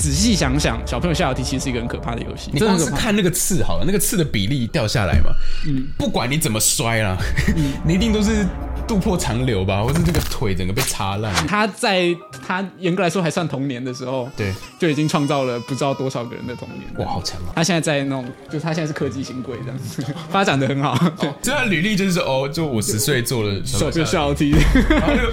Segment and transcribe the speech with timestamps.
[0.00, 2.78] 仔细想想，小朋友下楼梯其实是一个很可怕的游戏，你光。
[2.78, 5.30] 是看那个刺好了，那个刺的比例掉下来嘛，
[5.66, 7.16] 嗯，不管你怎么摔啦，
[7.84, 8.46] 你一定都是
[8.88, 11.32] 肚破长流吧，或是这个腿整个被擦烂。
[11.46, 12.16] 他在
[12.46, 16.80] 他严格来说还算童年的时候，对，就已经创造了不知道多少个人的童年。
[16.96, 17.52] 哇，好强啊！
[17.56, 20.96] 他现在在那种，就是他现在是科技新贵这样子， 发展的很好。
[21.18, 24.54] 对，这他履历就是说，哦，就五十岁做了小朋友下楼梯。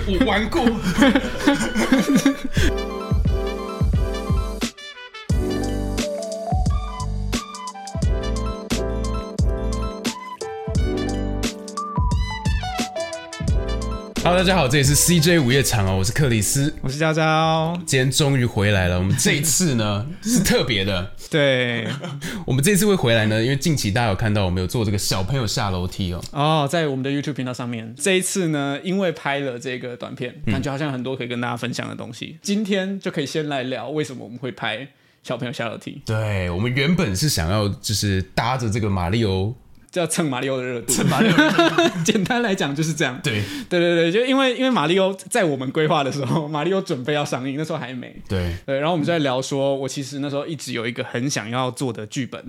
[0.07, 0.65] 我玩过。
[14.27, 18.99] Hello，大家好，这里是 CJ 午夜场哦，我是克里斯，我是娇娇，今天终于回来了。
[18.99, 21.87] 我们这一次呢 是特别的，对，
[22.45, 26.21] 我们这次会回来呢，因为近期大家有看到我们有做这个小朋友下楼梯哦。
[26.33, 32.37] 哦，在我们的 YouTube 频道上面，这一次呢，因为拍了这个短片，感觉好像很多可以跟大家分享的东西。
[32.41, 34.89] 今天就可以先来聊为什么我们会拍
[35.23, 39.55] 小朋友下楼梯，对，我们原本是想要就是搭着这个马里欧，
[39.89, 40.93] 叫蹭马里奥的热度。
[40.93, 41.35] 蹭马里欧，
[42.03, 43.19] 简单来讲就是这样。
[43.23, 48.15] 对对对对，就因为因为马里奥在我们规划的时候， 马里奥准备要上映，那时候还没。
[48.27, 52.43] 对对，然后我们就在聊说，我其实那时候一直有一个很想要做的剧本，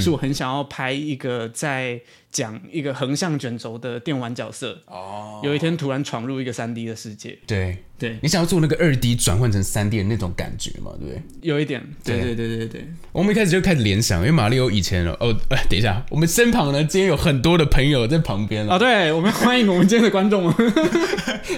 [0.00, 2.00] 是我很想要拍一个在
[2.30, 7.38] 讲一个横向卷轴的电玩角色，哦，有一天突然闯入一个三 D 的世界。
[7.46, 11.22] 对对，你想要做那个二 D 转换成三 D 的那种感觉嘛，对不对？
[11.40, 20.54] 有一点，对对对对对对，我们一开始就开始联想，因为马里奥以前哦，哦，哎， 等一下，我们身旁呢，今天有很多的朋友在旁边了，啊，对，我们欢迎我们今天的观众 们。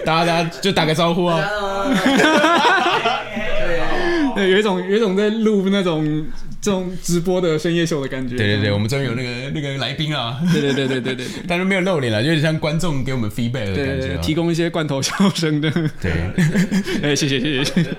[0.04, 1.44] 大家大家就打个招呼啊。
[4.40, 6.26] 对，有一种有一种在录那种
[6.60, 8.36] 这种直播的深夜秀的感觉。
[8.36, 14.20] 对对对，我们终于有那个那个来宾啊，对对对对对对对 但是没有露脸了，有点像观众给我们 feedback 的感觉啊。
[14.22, 15.70] 提供一些罐头笑声的。
[16.00, 16.12] 对
[17.02, 17.90] 哎，谢谢谢谢谢谢。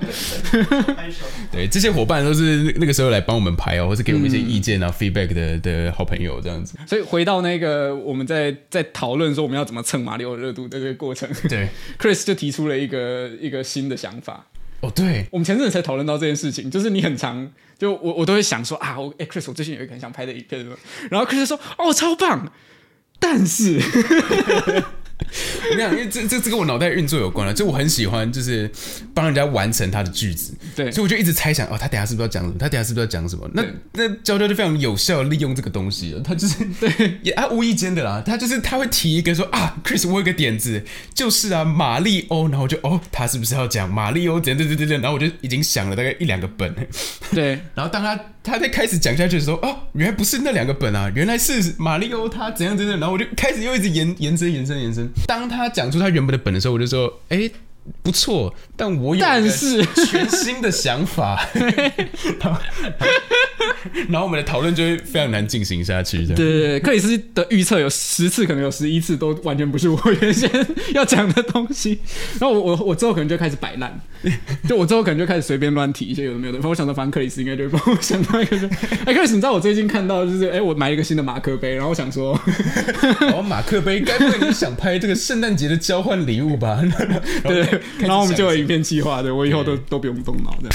[1.51, 6.77] 对，这些伙伴都是那个时候来帮我们拍哦，或是给我们一些意见啊、feedback 的的好朋友这样子。
[6.87, 11.67] 所以回到那个我们在在讨论说我们要怎么蹭马里奥热度的这个过程对
[11.99, 14.45] ，，Chris 就提出了一个一个新的想法。
[14.81, 20.67] 哦对，我们前阵子才讨论到这件事情，就是你很长就我我都会想说啊，我哎、Chris，我最近有一个很想拍的影片，
[21.09, 22.51] 然后 Chris 说哦超棒，
[23.19, 23.79] 但是
[25.63, 28.69] 我跟你讲，因为这这这跟我脑袋运作有关了，就我很喜欢就是
[29.13, 32.55] 帮人家完成他的句子，对所以我就一直猜想哦，他等下是不是要讲什么？
[32.59, 33.49] 他等下是不是要讲什么？
[33.53, 40.83] 那对那娇娇就非常有效利用这个东西了，他就是 对，也啊无意间的啦，他就是他会提一个说啊，Chris，我有个点子，
[41.13, 44.39] 就是啊马里欧，然后我就哦，他是不是要讲马里欧？
[44.39, 45.01] 怎样怎样怎样怎样？
[45.01, 46.73] 然后我就已经想了大概一两个本，
[47.31, 55.07] 对 然后当他他在开始讲下去的时候，哦，原来不是那两个本啊，原来是马里欧他怎样怎样，然后我就开始又一直延延伸延伸延伸。
[55.27, 57.49] 当他讲出他原本的本的时候，我就说，哎，
[58.03, 61.47] 不错，但我有但是全新的想法，
[62.39, 62.61] 然后
[64.09, 70.49] 然后我们的讨论就会非常难进行下去，对对对，克里斯的预测有十次，可能有十一次都完全不是我原先
[70.93, 71.99] 要讲的东西。
[72.39, 73.99] 然后我我我之后可能就开始摆烂，
[74.67, 76.57] 就我之后可能就开始随便乱提一些有的没有的。
[76.59, 78.57] 反正我想到，反正克里斯应该就会帮我想到一个，
[79.05, 82.33] 哎，克里斯，你知道我最近看到就是，哎，我买一个新的马克杯，然后我想说，
[83.33, 86.81] 哦，马克杯，该不会你想拍这个圣诞节的交换礼物吧？
[87.43, 90.69] 对，然后我们就有想影片计划对，我以后都都不用动脑的。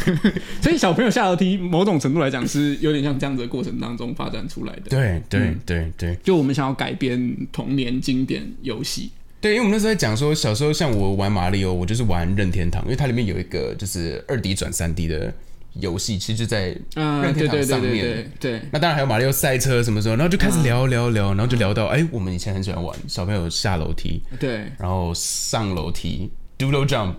[0.62, 4.82] 所以小朋友下楼梯，某种程度来讲是有点像这样子的过程当中发展出来的。
[4.88, 6.16] 对对对对。
[6.22, 9.10] 就我们想要改编童年经典游戏，
[9.46, 15.32] 对，因为我们那时候在讲说，小时候像我玩马里奥，我就是玩任天堂，因为它里面有一个就是二 D 转三 D 的
[15.74, 17.92] 游戏，其实就在嗯，任天堂上面。
[17.92, 18.60] 对对对。
[18.72, 26.28] 那当然还有马里奥赛车什么时候，然后就开始聊聊聊，然后就聊到哎、我们以前很喜欢玩小朋友下楼梯，对然后上楼梯
[26.58, 27.14] ，doodle jump，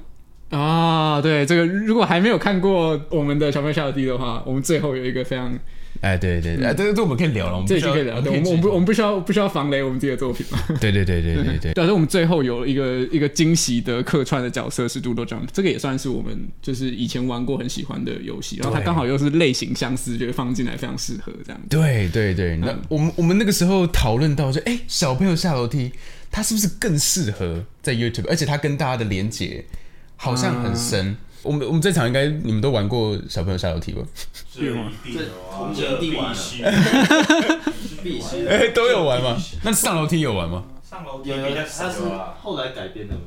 [0.49, 5.57] 啊，对这个，如果还没有看过我们的小朋友下楼梯的话，我们最后有一个非常，
[6.01, 10.59] 哎，对对对，哎这个这我们可以聊了，我们嗯这不需要已经可以聊，对，我们我们不我们不需要不需要防雷我们自己的作品嘛。
[10.79, 21.67] 对对对对对 对，但是我们最后有一个一个惊喜的客串的角色是 Doodle Jump，这个也算是我们就是以前玩过很喜欢的游戏，然后它刚好又是类型相似，就放进来非常适合这样子。
[21.69, 25.91] 对对对，那嗯我们我们那个时候讨论到说，哎，小朋友下楼梯，
[26.31, 28.27] 他是不是更适合在 YouTube？
[28.29, 29.65] 而且他跟大家的连接
[30.15, 31.17] 好像很深。
[31.43, 34.01] 我们我们这场应该你们都玩过小朋友下楼梯吧？
[34.53, 34.91] 这一定有啊，
[35.51, 36.63] 童这年必玩必须。
[38.03, 38.51] 必须的。
[38.51, 39.37] 哎，都有玩吗？
[39.63, 40.63] 那上楼梯有玩吗？
[40.89, 42.01] 上楼梯有它是
[42.41, 43.21] 后来改编的嘛？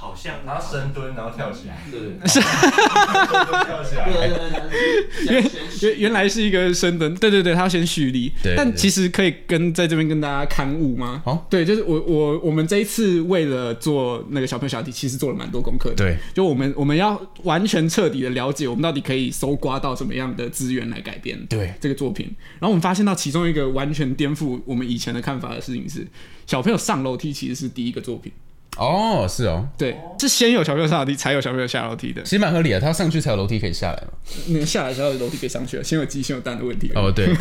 [0.00, 5.50] 好像然后深蹲，然后跳起来，对对深蹲跳起来，对对对，原
[5.82, 8.32] 原原来是一个深蹲，对对对，他要先蓄力。
[8.42, 11.20] 对对但其实可以跟在这边跟大家刊物吗？
[11.22, 15.96] 好对，就是我我我们这一次为了做那个小朋友小题，其实做了蛮多功课的。
[15.96, 22.24] 对，就我们我们要完全彻底的了解，我们到底可以搜刮到什么样的资源来改编对这个作品。
[22.58, 26.06] 然后我们发现到其中一个完全颠覆我们以前的看法的事情是，
[26.46, 28.32] 小朋友上楼梯其实是第一个作品。
[28.76, 32.22] 哦，是哦，对，是先有小朋友上楼梯，才有小朋友下楼梯的。
[32.22, 34.12] 其实蛮合理的，他上去才有楼梯可以下来嘛。
[34.46, 36.90] 那个下来才有楼梯可以上去了，先有鸡先有蛋的问题。
[36.94, 37.34] 哦，对，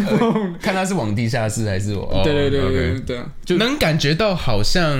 [0.62, 2.04] 看他是往地下室还是我。
[2.04, 4.96] 哦对对对对对对啊，就能感觉到好像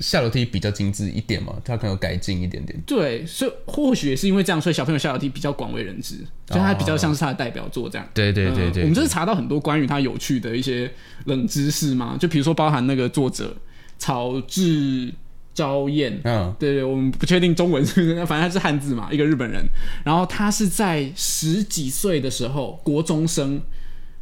[0.00, 2.78] 下楼梯比较精致一点嘛，他可能有改进一点点。
[2.86, 6.16] 对，所以或许也是因为这样，所以小朋友下楼梯比较广为人知，
[6.48, 8.06] 所以它比较像是他的代表作这样。
[8.14, 10.88] 对对对对，嗯我们就是查到很多关于他有趣的一些
[11.24, 13.56] 冷知识嘛，就比如说包含那个作者
[13.98, 15.12] 草治
[15.54, 16.20] 昭彦。
[16.24, 19.64] 嗯，对对，我们不确定中文是不是，反正他是汉字嘛，一个日本人。
[20.04, 23.60] 然后他是在十几岁的时候，国中生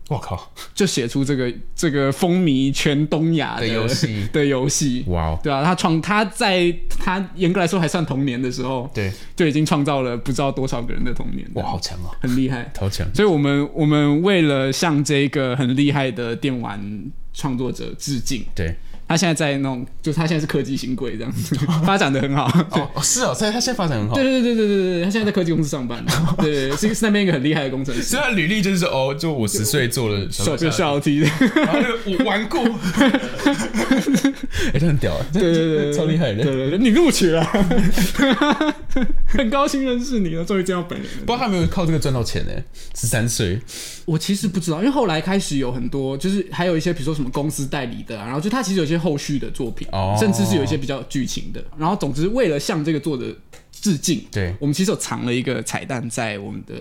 [0.08, 5.04] 我靠，就写出这个这个风靡全东亚的游戏 的游戏。
[5.06, 11.48] 哇哦，对啊，他创他在他严格来说还算童年的时候，对，就已经创造了不知道多少个人的童年。
[11.54, 12.68] 哇，好强啊，很厉害。
[12.74, 13.06] 超强。
[13.14, 16.80] 所以我们我们为了向这个很厉害的电玩
[17.32, 18.74] 创作者致敬，对，
[19.10, 22.46] 他现在在那种，就是他现在是科技新贵这样子，发展的很好。
[22.70, 24.14] 哦哦是哦，所以他现在发展很好。
[24.14, 26.00] 对对对对对对对，他现在在科技公司上班，
[26.38, 31.26] 对是是那边一个很厉害的工程师所，以他履历就是说，哦，就我十岁做了手就下楼梯的，
[31.56, 32.62] 然后那个我玩过，
[34.72, 36.44] 哎，这很屌啊，对对对对，超厉害的。
[36.44, 37.44] 对对对，你录取了，
[39.26, 41.24] 很高兴认识你了，终于见到本人了。
[41.26, 42.52] 不知道他有没有靠这个赚到钱呢？
[42.94, 43.60] 十三岁，
[44.04, 51.64] 我其实不知道，因为后来开始有很多，就是还有一些，比如说什么公司代理的啊，然后就他其实有些后续的作品，哦甚至是有一些比较剧情的。
[51.78, 53.24] 然后总之，为了向这个作者
[53.72, 56.74] 致敬，对我们其实有藏了一个彩蛋在我们的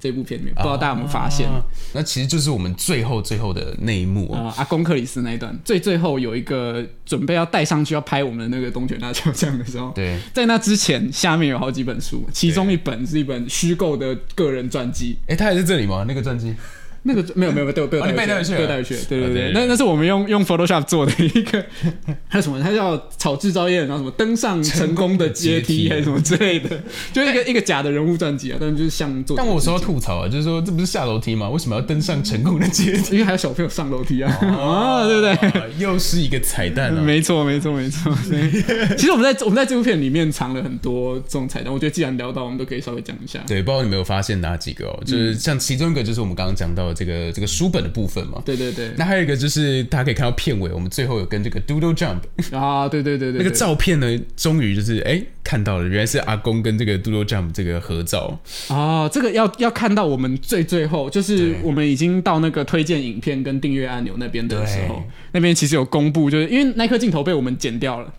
[0.00, 1.46] 这部片里面，不知道大家有没有发现？
[1.46, 1.60] 啊
[1.92, 4.38] 那其实就是我们最后最后的那一幕哦。
[4.38, 16.04] 啊、阿公克里斯那一段，最最后有一个准备要带上去要拍我们的那个东泉大桥像的时候，对，在那之前，下面有好几本书，其中一本是一本虚构的个人传记，哎，他还在这里吗？
[16.08, 16.54] 那个传记？
[17.02, 21.64] 那个 没有没有没有被我被带回去了，带回去被带回去，对对对，那那是我们用用 Photoshop 做的一个，
[22.28, 22.60] 还有什么？
[22.60, 26.80] 它叫炒制造业，然后什么登上成功的阶梯，还是什么之类的，
[27.12, 31.48] 就一个一个假的人物传记啊，但是就是像做，但我说要吐槽啊，就是说这不是下楼梯吗？
[31.48, 33.12] 为什么要登上成功的阶梯？
[33.14, 35.32] 因为还有小朋友上楼梯啊，啊，对不对？
[35.60, 37.00] 啊又是一个彩蛋啊！
[37.00, 38.14] 没错，没错，没错。
[38.28, 43.40] 对其实我们在我们在这部片里面藏了很多这种彩蛋，我觉得既然聊到，我们都可以稍微讲一下。
[43.46, 45.02] 对，不知道你没有发现哪几个哦？
[45.06, 48.42] 就是像其中一个就是我们刚刚讲到的这个这个书本的部分嘛。
[48.44, 52.20] 对对对，那还有一个就是大家可以看到片尾，我们最后有跟这个 Doodle Jump
[52.54, 58.38] 啊，对对对对，那个照片呢，终于就是哎看到了，原来是阿公跟这个 Doodle Jump 这个合照。
[58.68, 65.02] 哦，这个要要看到我们最最后，就是我们已经到那个推荐影片跟订阅按钮那边的时候，
[65.32, 68.12] 那边其实有公布，就是因为那颗镜头被我们剪掉了。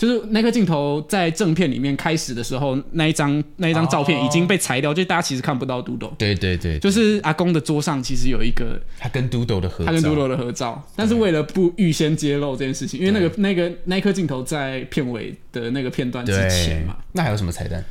[0.00, 17.84] 就是那颗镜头在正片里面开始的时候，那一张那一张照片已经被裁掉，就大家其实看不到 Doodle，对对对，就是阿公的桌上其实有一个他跟 Doodle 的合照，他跟 Doodle 的合照，但是为了不预先揭露这件事情，因为那个那个那一颗镜头在片尾的那个片段之前嘛，，那还有什么彩蛋？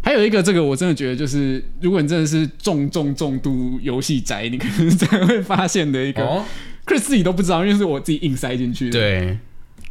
[0.00, 6.44] 还有一个，这个我真的觉得就是，如果你真的是重重重度游戏宅，你可能才会发现的一个、哦
[6.86, 9.38] ，Chris 自己都不知道，因为是我自己硬塞进去的。，对，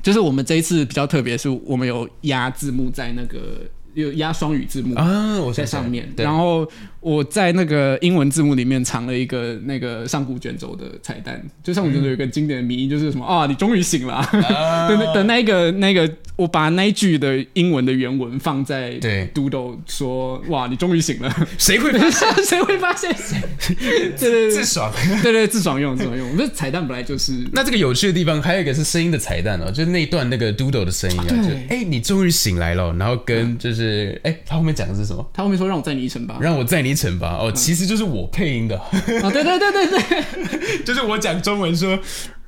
[0.08, 3.60] 就是我们这一次比较特别，是我们有压字幕在那个
[3.94, 4.96] 有压双语字幕。
[4.96, 6.66] 啊，我在上面，对然后
[7.02, 23.14] 我在那个英文字幕里面藏了一个那个上古卷轴的彩蛋，就上古卷轴有一个经典的谜，就是什么啊，你终于醒了、啊，啊 的那的那个那个，我把那一句的英文的原文放在对 Doodle 说，哇，你终于醒了，谁会发现谁会发现？
[23.68, 24.94] 对对对自爽？
[25.24, 26.38] 对对，自爽用自爽用。
[26.38, 35.28] 我彩蛋本来就是那这个有趣的地方还有一个是声音的彩蛋哦，就是那一段那个 Doodle 的声音啊，对就哎、你终于醒来了，然后跟就是哎、他后面讲的是什么？
[35.34, 36.38] 他后面说让我载你一程吧。
[36.40, 37.38] 让我载你一程吧。
[37.42, 41.98] 哦，其实就是我配音的，啊，对对对对对，就是我讲中文说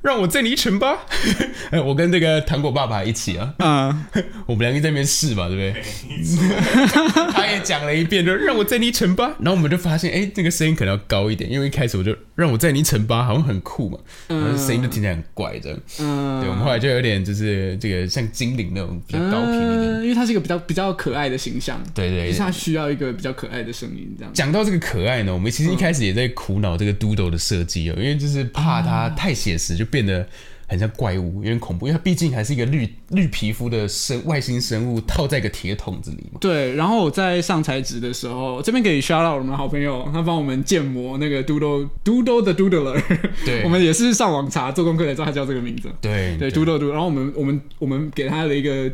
[0.02, 1.06] 让我载你一程吧。
[1.70, 4.08] 哎我跟这个糖果爸爸一起啊，啊，
[4.46, 5.82] 我们两个在那边试嘛，对不对？
[7.32, 9.36] 他也讲了一遍，就让我载你一程吧。
[9.38, 15.78] 然后我们就发现，哎、这个声音可能要高一点，因为一开始我就让我载你一程吧，好像很酷嘛，然后声音就听起来很怪这样。
[16.00, 19.80] 嗯，对，我们后来就有点就是这个像精灵那种比较高频一点。
[19.86, 24.32] 嗯因为他是一个比较比较可爱的形象，对对对就是他需要一个比较可爱的声音，这样。
[24.32, 30.26] 讲到这个可爱呢，我们其实一开始也在苦恼这个 Doodle 的设计哦，因为就是怕它太写实，就变得
[30.70, 36.38] 很像怪物，有点恐怖，因为它毕竟还是一个绿绿皮肤的生外星生物套在一个铁桶子里嘛。
[36.40, 43.02] 对，然后我在上材质的时候，这边给 shout out 我们的好朋友，他帮我们建模那个 Doodle Doodle 的 Doodler，
[43.44, 45.90] 对 我们也是上网查做功课才知道他叫这个名字。
[46.00, 48.88] 对对，Doodle Doodle，然后我们我们我们给他的一个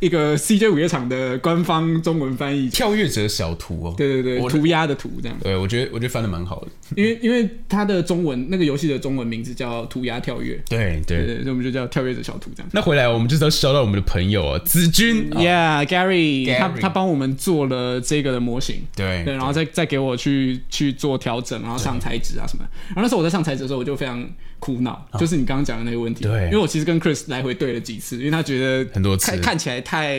[0.00, 3.94] 一个 CJ 午夜场的官方中文翻译，跳跃者小图哦。
[3.96, 6.68] 对对对，涂鸦的图这样，对，我觉得我觉得翻的蛮好的。
[6.96, 11.26] 因为因为他的中文那个游戏的中文名字叫涂鸦跳跃，对对。
[11.26, 12.68] 对对，所以我们就叫跳跃者小兔这样。
[12.72, 15.30] 那回来我们就是要烧到我们的朋友啊，子君。
[15.34, 22.64] 啊 Yeah，Gary，他他帮我们做了这个的模型，对对，然后再再给我去去做调整，然后上材质啊什么。
[22.88, 24.26] 然后那时候我在上材质的时候，我就非常
[24.58, 26.24] 苦恼，就是你刚刚讲的那个问题。
[26.24, 30.18] 啊对因为我其实跟 Chris 来回对了几次，因为他觉得很多次看看起来太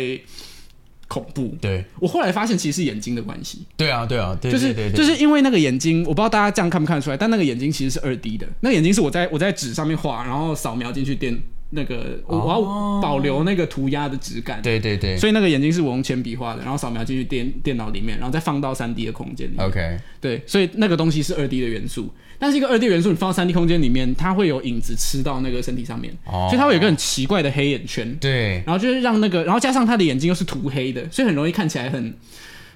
[1.14, 1.56] 恐怖。
[1.62, 1.86] 对。
[2.00, 4.98] 我后来发现其实是眼睛的关系，对啊对啊，对就是对对对。
[4.98, 11.38] 就是因为那个眼睛，我不知道大家这样看不看得出来，但那个眼睛其实是二 D 的，那个眼睛是我在我在纸上面画，然后扫描进去电
[11.74, 14.62] 那个我我要保留那个涂鸦的质感。
[14.62, 15.18] 对对对。
[15.18, 19.66] 所以那个眼睛是我用铅笔画的，然后扫描进去电电脑里面，然后再放到三 D 的空间里面。
[19.66, 32.14] OK，对，所以那个东西是二 D 的元素，但是一个二 D 元素你放到三 D 空间里面，它会有影子吃到那个身体上面，哦所以它会有一个很奇怪的黑眼圈，对然后就是让那个，然后加上他的眼睛又是涂黑的，所以很容易看起来很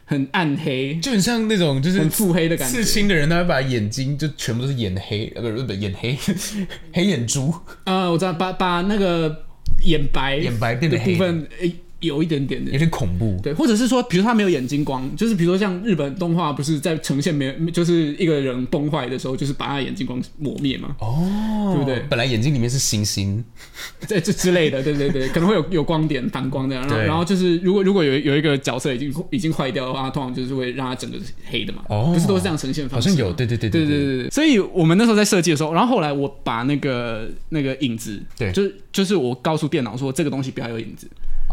[0.09, 2.85] 很暗黑、就很像那种就是很腹黑的感觉刺。
[2.85, 6.17] 青的人，他会把眼睛就全部都是眼黑，呃，不是不是眼黑，
[6.93, 9.43] 黑眼珠，呃，我知道，把把那个
[9.83, 13.39] 眼白眼白变得黑的部分，诶、有一点点的，有点恐怖。
[13.41, 20.95] 对，或者是说，比如说他没有眼睛光，就是比如说像日本动画，不是在呈现没有，就是一个人崩坏的时候，就是把他眼睛光磨灭嘛？
[20.99, 22.03] 哦，对不对？
[22.09, 23.43] 本来眼睛里面是星星，
[24.07, 26.87] 对，这之类的，对对对，可能会有有光点反光这样。
[26.87, 31.83] 然后，然后就是如果如果有有一个角色已经已经坏掉的话，通常就是会让他整个是黑的嘛。
[31.89, 33.09] 哦，不是都是这样呈现方式？
[33.09, 34.29] 好像有，对对对对对对对。
[34.29, 41.07] 所以我们那时候在设计的时候，然后后来我把那个那个影子，对，就是就是我告诉电脑说这个东西不要有影子。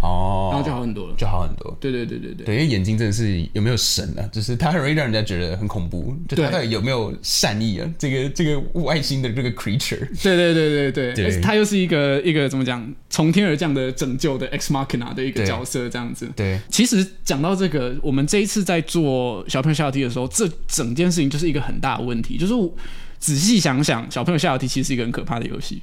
[0.05, 1.15] 哦，然后就好很多了。
[1.17, 1.75] 就好很多。
[1.81, 4.29] 对对对对对，对，因为眼睛真的是有没有神啊？
[4.31, 7.91] 就是它很容易让人家觉得很恐怖，就它到底有没有善意啊？
[7.99, 16.29] 这个这个外星的这个 creature，对对对对对，对而且他又是一个一个怎么讲，从天而降的拯救的 ex machina 的一个角色，这样子。
[16.37, 22.73] 对其实讲到这个，我们这一次在做小朋友下楼梯的时候，这整件事情就是一个很大的问题，就是我
[23.19, 25.83] 仔细想想，小朋友下楼梯其实是一个很可怕的游戏。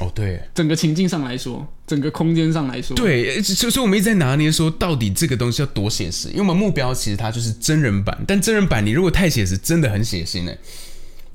[0.00, 6.28] 哦对整个情境上来说，整个空间上来说，对，所以我们一直在拿捏说，到底这个东西要多写实？
[6.28, 10.58] 因为我们目标其实它就是真人版，但真人版你如果太写实，真的很血腥哎。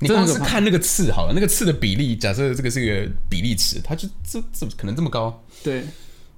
[0.02, 5.84] 你光是看那个刺好了，那个刺的比例，假设这个是一个比例尺，它就这这可能这么高，对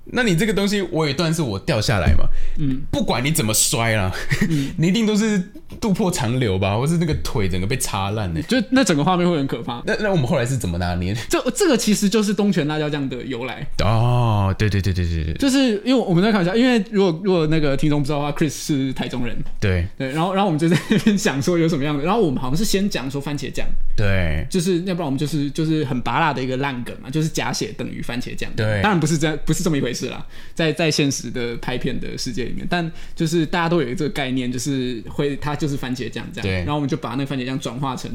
[0.05, 2.27] 那你这个东西，我有一段是我掉下来嘛，
[2.59, 4.13] 嗯，不管你怎么摔啦，
[4.77, 5.41] 你一定都是
[5.81, 8.43] 肚破长流吧，或是那个腿整个被擦烂的。
[8.43, 9.83] 就那整个画面会很可怕。
[9.87, 11.15] 那那我们后来是怎么拿捏？
[11.29, 15.35] 这这个其实就是东泉辣椒酱的由来，哦，对对对对对对。
[15.35, 19.87] 就是因为我们在开玩笑，因为如果如果那个听众不知道的话，Chris 是台中人，对。
[19.97, 23.67] 对，然后然后我们就在那边想说有什么样的，然后我们好像是先讲说番茄酱，
[23.97, 24.45] 对。
[24.51, 28.51] 就是要不然我们就是就是很拔辣的一个烂梗嘛，就是假血等于番茄酱。
[28.57, 28.81] 对。
[28.83, 36.43] 当然不是这样，不是这么一回事啦，在在现实的拍片的世界里面，但就是大家都有这个概念，就是会它就是番茄酱这样。
[36.43, 38.11] 对然后我们就把那个番茄酱转化成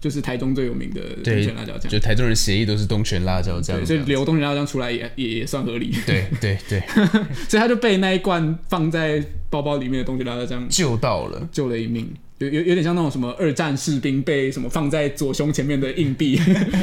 [0.00, 1.90] 就是台中最有名的东泉辣椒酱。
[1.90, 5.94] 就台中人协议都是东泉辣椒酱所以留东泉辣椒酱出来也也也算合理。
[6.06, 6.80] 对对对，
[7.48, 11.48] 所以他就被那一罐放在包包里面的东泉辣椒酱救到了。
[11.52, 12.08] 救了一命。
[12.38, 16.40] 有有有点像那种什么二战士兵被什么放在左胸前面的硬币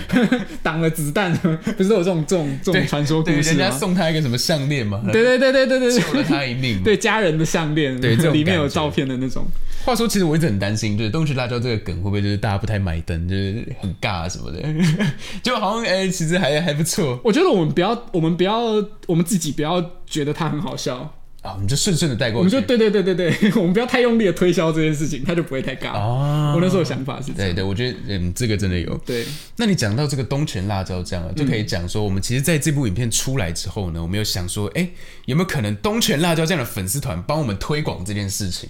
[0.62, 1.34] 挡了子弹，
[1.78, 3.42] 不是都有这种这种这种传说故，事吗？
[3.44, 6.82] 人家送他一个什么项链嘛，对对对对对对救了对他一命。
[6.84, 9.46] 对，家人的项链，对这种里面有照片的那种。
[9.86, 14.62] 话说，其实我一直很担心，就是东区辣椒这个梗会不会就是大家不太买单，就是很尬什么的，
[15.42, 18.62] 就好像哎、其实还还不错我觉得我们不要，我们不要，
[19.06, 21.15] 我们自己不要觉得它很好笑，
[21.46, 22.38] 啊，我们就顺顺的带过去。
[22.40, 25.94] 我们就对对对对对， 我们不要太用力的推销这件事情，他就不会太尬。
[25.94, 27.52] 哦我那时候想法是这样。
[27.52, 28.98] 对对，我觉得嗯，这个真的有。
[29.06, 29.26] 对，
[29.58, 34.88] 那你讲到这个东泉辣椒酱啊，就可以讲说，我们其实在这部影片出来之后呢，我们有想说，哎、
[35.26, 38.70] 有没有可能东泉辣椒酱的粉丝团帮我们推广这件事情？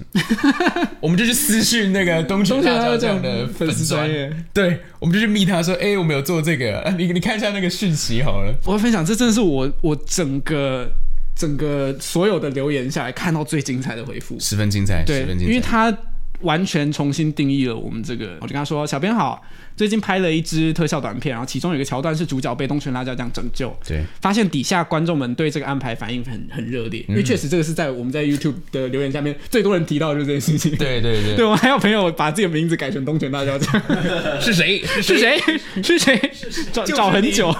[0.99, 8.53] 我们就去私讯那个东泉辣椒酱酱的粉丝专专业，对，我们就去密他说，哎、我们有做这个，啊你你看一下那个讯息好了。
[8.65, 10.89] 我会分享，这真的是我我整个
[11.35, 14.39] 整个所有的留言下来看到最精彩的回复。
[14.39, 15.53] 十分精彩，对十分，精彩。
[15.53, 15.95] 因为他
[16.41, 18.37] 完全重新定义了我们这个。
[18.41, 19.41] 我就跟他说：“小编好，
[19.75, 30.77] 最近拍了一支特效短片，然后其中有一个桥段是主角被东泉辣椒酱拯救，对，发现底下观众们对这个安排反应很很热烈，因为确实这个是在我们在 YouTube 的留言下面最多人提到的就是这件事情。
[30.77, 31.35] 对对对。
[31.35, 33.81] 对，我还有朋友把自己的名字改成东泉辣椒酱，
[34.39, 34.81] 是谁？
[35.01, 35.39] 是谁？
[35.83, 36.19] 是谁？
[36.71, 37.53] 找找很久，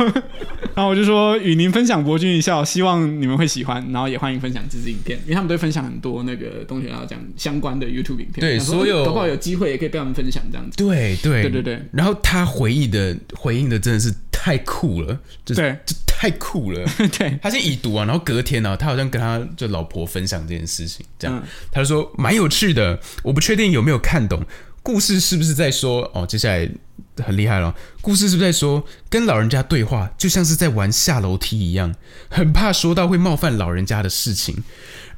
[0.73, 10.77] 然后我就说与您分享博君一笑，希望你们会喜欢，然后也欢迎分享这支影片，因为他们都会分享很多那个东泉辣椒酱相关的 YouTube 影片，对所有搞不好有机会也可以被他们分享这样子。
[10.77, 11.41] 对对。
[11.43, 11.79] 对对对。
[11.91, 15.79] 然后他回忆的回应的真的是太酷了，就是对。
[15.85, 16.85] 这太酷了。
[17.19, 21.47] 对，他先已读啊，然后隔天呢、他好像跟他就老婆分享这件事情，这样、嗯。
[21.71, 24.41] 他就说蛮有趣的，我不确定有没有看懂
[24.81, 26.69] 故事是不是在说哦，接下来
[27.17, 31.93] 很厉害了，故事是不是在说跟老人家对话就像是在玩下楼梯一样，
[32.29, 34.63] 很怕说到会冒犯老人家的事情。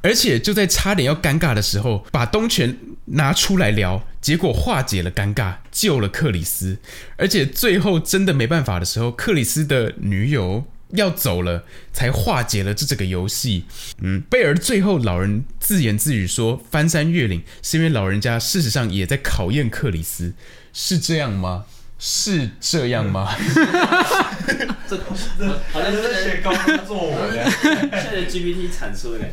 [0.01, 6.79] 而且就在差点要尴尬的时候，把东泉拿出来聊，结果化解了尴尬，救了克里斯。
[7.17, 13.65] 而且最后真的没办法的时候，克里斯的女友要走了，才化解了这整个游戏。
[13.99, 20.33] 嗯，贝尔最后老人自言自语说：“翻山越岭是因为老人家事实上也在考验克里斯，
[20.73, 21.65] 是这样吗？
[21.99, 23.35] 是这样吗？
[24.87, 24.95] 这
[25.73, 29.25] 好像这是写高中作文，现在 GPT 阐述的。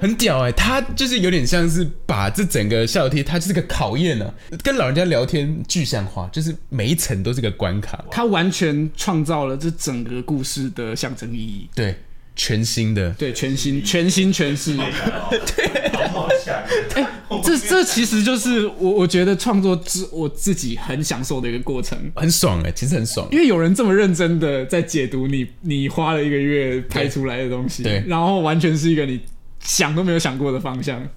[0.00, 11.96] 很屌哎、他就是有点像是把这整个下楼梯，它就是个考验呢、啊，跟老人家聊天具象化，就是每一层都是个关卡，他完全创造了这整个故事的象征意义，对，
[12.36, 14.76] 全新的，对，全新全新诠释。
[15.56, 16.54] 对，好好想。
[16.94, 17.06] 哎、
[17.44, 23.28] 这这其实就是我我觉得创作之我自己很享受的一个过程，很爽哎、其实很爽。
[23.30, 28.02] 因为有人这么认真的在解读你你花了一个月拍出来的东西，对。
[28.06, 29.20] 然后完全是一个你
[29.60, 31.08] 想都没有想过的方向，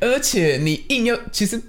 [0.00, 1.60] 而且你硬要，其实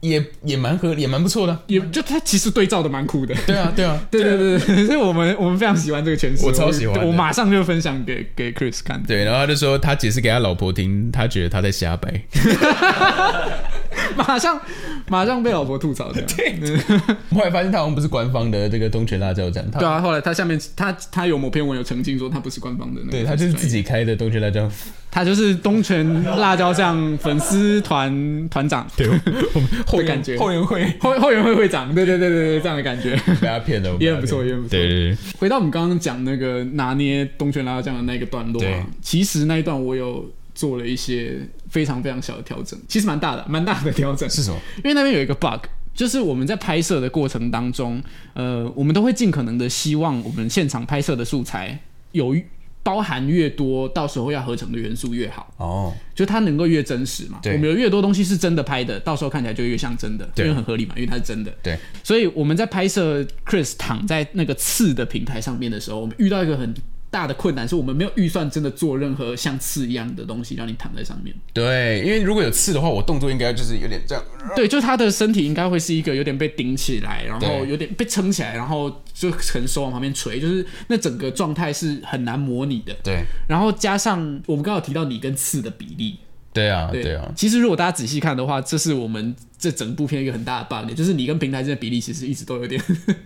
[0.00, 1.58] 也也蛮合理，也蛮不错的。
[1.66, 3.34] 也就他其实对照的蛮酷的。
[3.46, 9.02] 对啊，对啊， 对对对对，所以我们我们非常喜欢这个诠释，我超喜欢的我马上就分享给给 Chris 看。
[9.02, 12.22] 对，然后他就说他解释给他老婆听，他觉得他在瞎掰。
[14.16, 14.60] 马上
[15.08, 16.28] 马上被老婆吐槽这样。
[16.36, 16.76] 对。
[17.34, 24.70] 后来发现他好像不是官方的这个东泉辣椒酱，他对啊，后来他下面他他有某篇文有澄清说他不是官方的那个，对他就是自己开的东泉辣椒。
[25.10, 30.36] 他就是东泉辣椒酱粉丝团团长，对，我们后感觉。
[30.38, 30.84] 后援会。
[31.00, 33.16] 后后援会会长，对对对对对，这样的感觉。
[33.40, 34.76] 被他骗了，也很不错也很不错。
[34.76, 44.28] 对对对，回到我们刚刚讲那个拿捏东泉辣椒酱的那个段落啊，其实那一段我有做了一些非常非常小的调整，其实蛮大的，蛮大的调整。
[44.28, 44.58] 是什么？
[44.78, 48.02] 因为那边有一个 bug，就是我们在拍摄的过程当中，
[48.34, 51.78] 呃，我们都会尽可能的希望我们现场拍摄的素材
[52.12, 52.34] 有
[52.82, 55.52] 包含越多，到时候要合成的元素越好。
[55.58, 57.38] 哦，就它能够越真实嘛。
[57.42, 61.52] 对我们有越多东西是真的拍的，到时候看起来就越像真的，因为很合理嘛，因为它是真的。
[61.62, 66.72] 对，所以我们在拍摄 Chris 躺在那个刺的平台上面的时候，我们遇到一个很
[67.10, 71.34] 大的困难，是我们没有预算真的做任何像刺一样的东西让你躺在上面。
[71.52, 74.22] 对，因为如果有刺的话，我动作应该就是有点这样。
[74.54, 82.94] 对，就他的身体应该会是一个有点被顶起来，然后有点被撑起来，然后就可能手往旁边垂，就是那整个状态是很难模拟的。
[83.02, 86.18] 对，然后加上我们刚刚有提到你跟刺的比例，
[86.52, 92.80] 对啊，对对啊，其实如果大家仔细看的话，这是我们这整部片一个很大的 bug，就是你跟平台之间的比例其实一直都有点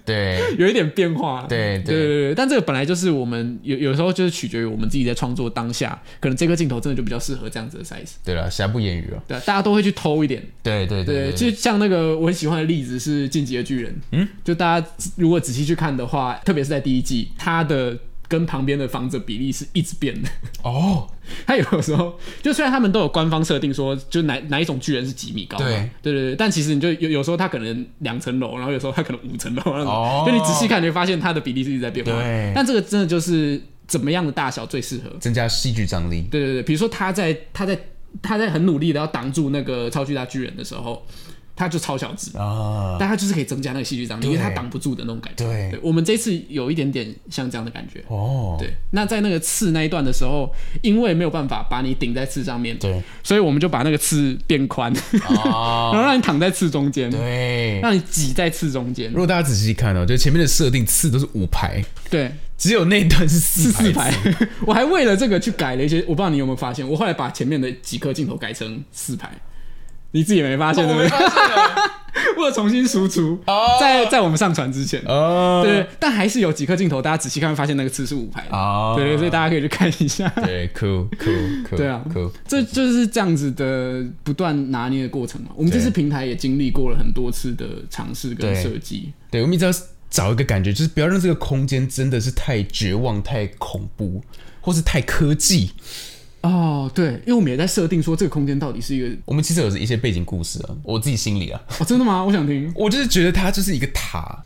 [0.05, 1.45] 对， 有一点变化。
[1.49, 8.15] 对对对对对，但这个本来就是我们有有时候就是取决于我们自己在创作当下，可能这个镜头真的就比较适合这样子的 size。
[8.25, 9.23] 对了，瑕不掩瑜啊。
[9.29, 10.43] 对啊，大家都会去偷一点。
[10.63, 17.99] 对对对，对，就像那个我很喜欢的例子是《进击的巨人》，嗯，就大家如果仔细去看的话，特别是在第一季，它的
[18.33, 20.29] 跟旁边的房子比例是一直变的。
[20.63, 21.07] 哦，
[21.47, 32.13] 他有时候就虽然他们都有官方设定说，就哪哪一种巨人是几米高，对对对对，但其实你就有有时候他可能两层楼，然后有时候他可能五层楼那种，哦就你仔细看，你会发现它的比例是一直在变化。
[32.13, 35.15] 对但这个真的就是怎么样的大小最适合？
[35.21, 36.23] 增加戏剧张力。
[36.31, 37.79] 对对对，比如说他在他在
[38.23, 41.07] 他在很努力的要挡住那个超巨大巨人的时候，
[41.55, 42.37] 他就超小只。
[42.37, 45.45] 啊，但它就是可以增加那个戏剧张力，因为它挡不住的那种感觉。
[45.45, 48.03] 对我们这次有一点点像这样的感觉。
[48.09, 50.51] 哦，对，那在那个刺那一段的时候，
[50.83, 57.81] 因为没有办法把你顶在刺上面，对所以我们就把那个刺变宽，然啊， 后让你躺在刺中间，对。
[57.81, 59.17] 让你挤在刺中间如。
[59.17, 64.15] 果大家仔细看哦，就前面的设定刺都是五排，对，只有那一段是是四四排。
[64.67, 69.31] 我还为了这个去改了一些，我不知道你有没有发现，我后来把前面的几颗镜头改成四排。
[70.13, 71.09] 你自己也没发现对不对？
[72.37, 73.79] 为了 重新输出，哦。
[73.81, 78.43] 在在我们上传之前，哦，对，但还是有几颗镜头，大家仔细看会发现那个字是五排。
[78.43, 80.29] 的，哦，对，所以大家可以去看一下。
[80.45, 82.05] 对，cool cool cool，对啊。
[82.15, 85.49] cool，这就是这样子的不断拿捏的过程嘛。
[85.57, 89.73] 我们这次平台也经历过了很多次的尝试跟对设计，对，我们一直要
[90.11, 94.23] 找一个感觉，就是不要让这个空间真的是太绝望、太恐怖，
[94.61, 95.71] 或是太科技。
[96.43, 102.23] 哦，对，因为我们也在设定说这个空间到底是一个我们其实有一些背景故事啊，我自己心里啊，哦，真的吗？
[102.25, 102.71] 我想听。
[102.77, 104.45] 我就是觉得它就是一个塔，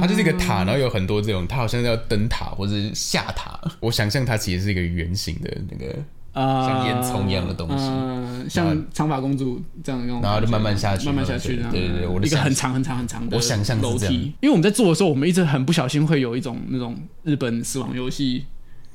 [0.00, 3.58] 它就是一个塔，然后有很多这种，它好像要登塔或者是下塔。
[3.80, 5.96] 我想象它其实是一个圆形的那个，
[6.34, 14.14] 啊，像烟囱一样的东西嗯、像长发公主这样那种感觉，然后就慢慢下去慢慢下去，对对对我的一个很长很长很长的我想象是这样楼梯。
[14.40, 18.44] 因为我们在做的时候，我们一直很不小心会有一种那种日本死亡游戏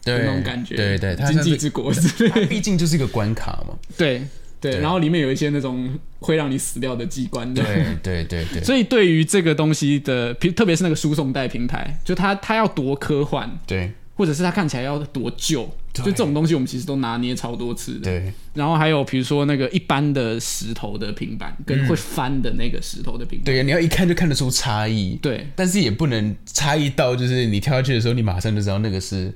[0.06, 3.76] 那种感觉，对对，它经济之国之类它的，毕竟就是一个关卡嘛。
[3.98, 4.22] 对
[4.60, 7.64] 对，然后里面有一些那种会让你死掉的机关，对
[8.02, 8.62] 对对对。
[8.66, 13.92] 所以对于这个东西的，比特别是那个输送带平台，就它它要多科幻，对。
[14.16, 18.02] 或者是它看起来要多旧，就这种东西我们其实都拿捏超多次的。
[18.02, 18.32] 对。
[18.54, 25.18] 然后还有比如说那个一般的石头的平板，跟会翻的那个石头的平板，对，你要一看就看得出差异。
[25.20, 25.48] 对。
[25.56, 29.34] 但是也不能差异到就是你跳下去的时候，你马上就知道那个是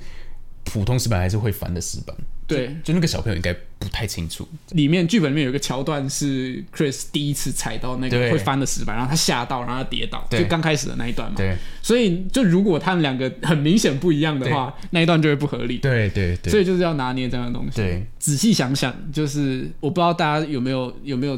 [0.68, 2.16] 普通石板还是会翻的石板。
[2.46, 4.48] 对，就那个小朋友应该不太清楚。
[4.70, 11.36] 里面剧本里面有一个桥段是 Chris 第一次踩到那个会翻的石板，然后他吓到，然后他跌倒，对就刚开始的那一段嘛。
[11.36, 15.80] 对所以就如果他们两个很明显不一样的话，那一段就会不合理。
[15.80, 17.76] 对对对，所以就是要拿捏这样的东西。
[17.76, 21.38] 对仔细想想，就是我不知道大家有没有有没有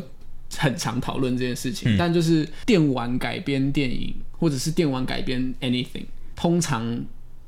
[0.57, 7.03] 很常讨论这件事嗯情，但就是电玩改编电影或者是电玩改编 anything，通常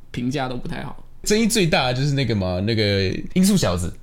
[0.10, 1.01] 评价都不太好。
[1.24, 3.94] 争议最大的就是那个嘛，那个音速小子。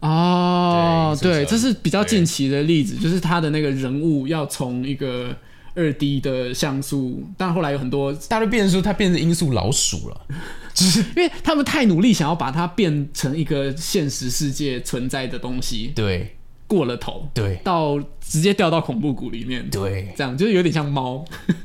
[0.00, 5.36] 哦，对，这是比较近期的例子，就是他的那个人物要从一个
[5.74, 10.26] 二 D 的像素，但后来有很多，大家都变成说他变成音速老鼠了。
[11.14, 16.34] 因为他们太努力想要把它变成一个现实世界存在的东西，对
[16.66, 21.22] 过了头，对到直接掉到恐怖谷里面，对这样就是有点像猫。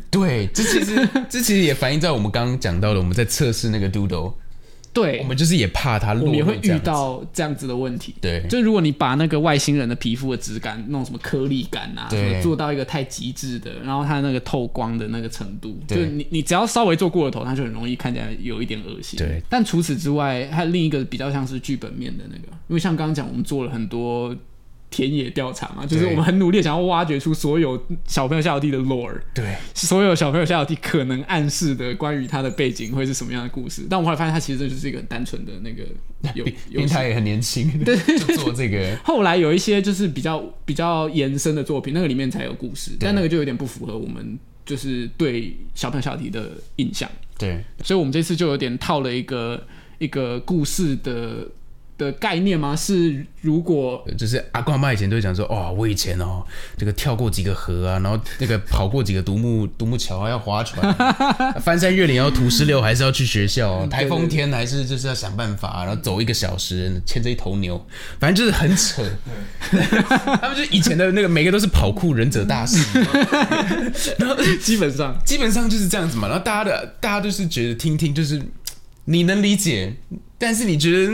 [0.09, 4.33] 对，这其实这其实也反映在我们刚刚讲到的，我们在测试那个 Doodle，
[4.95, 6.79] 对，我们就是也怕它落我们也会遇。
[6.85, 8.13] 到这样子的问题。
[8.21, 19.17] 对就如果你把那个外星人的皮肤的质感弄什么颗粒感啊，对什么做到一个太极致的，然后它那个透光的那个程度，就是你你只要稍微做过了头，它就很容易看起来有一点恶心。
[19.17, 24.35] 对，但除此之外，还有另一个比较像是剧本面的那个，因为像刚刚讲，我们做了很多。
[24.95, 27.77] 田野调查嘛，就是我们很努力想要挖掘出所有
[28.07, 33.85] 小朋友下小弟的 lore，对所有小朋友下小弟可能暗示的关于他的背景会是什么样的故事。
[33.89, 35.83] 但我后来发现，他其实这就是一个很单纯的那个
[36.33, 36.85] 有平游戏。
[36.85, 38.95] 平台也很年轻，对， 就做这个。
[39.03, 49.61] 后来有一些就是比较比较延伸的作品，那个里面才有故事，但那个就有点不符合我们就是对小朋友下小弟的印象，对所以我们这次就有点套了一个
[49.97, 51.45] 一个故事的
[51.97, 52.75] 的概念吗？
[52.75, 56.43] 是如果就是阿公阿妈以前都会讲说，哦，我以前哦，
[56.77, 60.93] 这个跳过几个河啊，然后那个跑过几个独木 独木桥啊，要划船，
[61.61, 67.85] 翻山越岭要土石流，还是要去学校，台风天还是就是要想办法，然后走一个小时，牵着一头牛，
[68.19, 69.03] 反正就是很扯。
[70.41, 72.77] 他们就以前的那个每个都是跑酷忍者大师，
[74.19, 76.27] 然后基本上基本上就是这样子嘛。
[76.27, 78.41] 然后大家的大家都是觉得听听就是
[79.05, 79.95] 你能理解，
[80.37, 81.13] 但是你觉得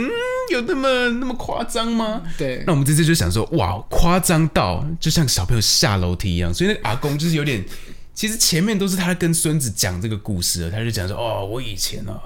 [0.50, 2.22] 有那么那么夸张吗？
[2.36, 2.62] 对。
[2.66, 6.52] 那我们这次就想说，哇，夸张到就像小朋友下楼梯一样。
[6.52, 7.64] 所以那个阿公就是有点，
[8.12, 12.20] 其实前面都是他跟孙子讲这个故事，他就讲说，哦，我以前啊，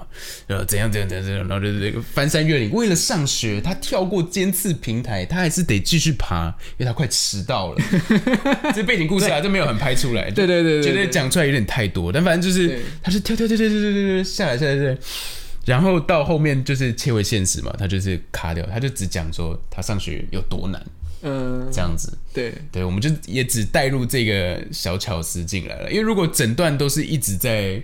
[0.47, 7.77] 呃，怎样怎样怎样，然后就这个，翻山越岭为了上学，他跳过尖刺平台，他还是得继续爬，因为他快迟到了。
[8.73, 10.31] 这背景故事还是没有很拍出来。
[10.31, 15.01] 对对对对，觉得讲出来有点太多，但反正就是，他是跳跳跳跳跳跳跳下来下来下。
[15.67, 20.83] 然后到后面就是切回现实嘛，他就是卡掉，他就只讲说他上学有多难
[21.21, 22.17] 嗯，这样子。
[22.33, 27.81] 对对，我们就也只带入这个小巧思进来了，因为如果整段都是一直在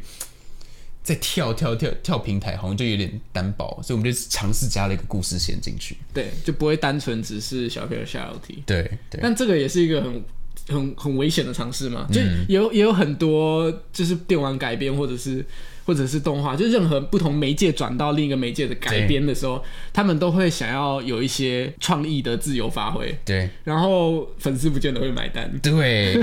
[1.03, 5.97] 在跳跳跳跳平台，好像就有点单薄，所以我们就尝试加了一个故事线进去。
[6.13, 8.63] 对，就不会单纯只是小朋友下楼梯。
[8.65, 10.23] 对对但这个也是一个很
[10.69, 15.45] 很很危险的尝试嘛，就有也有很多就是电玩改编或者是
[15.85, 25.51] 或者是动画，就任何不同媒介转到另一个媒介的改编的时候，他们都会想要有一些创意的自由发挥，对然后粉丝不见得会买单。
[25.61, 26.19] 对，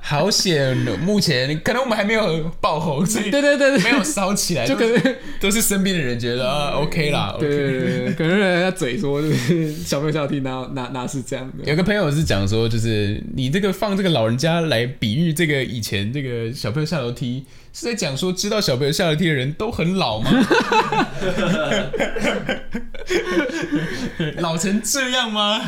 [0.00, 7.36] 好险，目前可能我们还没有爆红，所以 对对对对，没有烧起来，就可能都是身边的人觉得啊 OK 啦。
[7.38, 11.64] 对对对对，可能人家嘴说就是小朋友小听哪哪哪是这样的。
[11.70, 20.30] 有个朋友是讲说，就是你这个放这个老人家来比喻这个以前这个小朋友下楼梯，是在讲说知道小朋友下楼梯的人都很老吗？
[24.38, 25.60] 老成这样吗？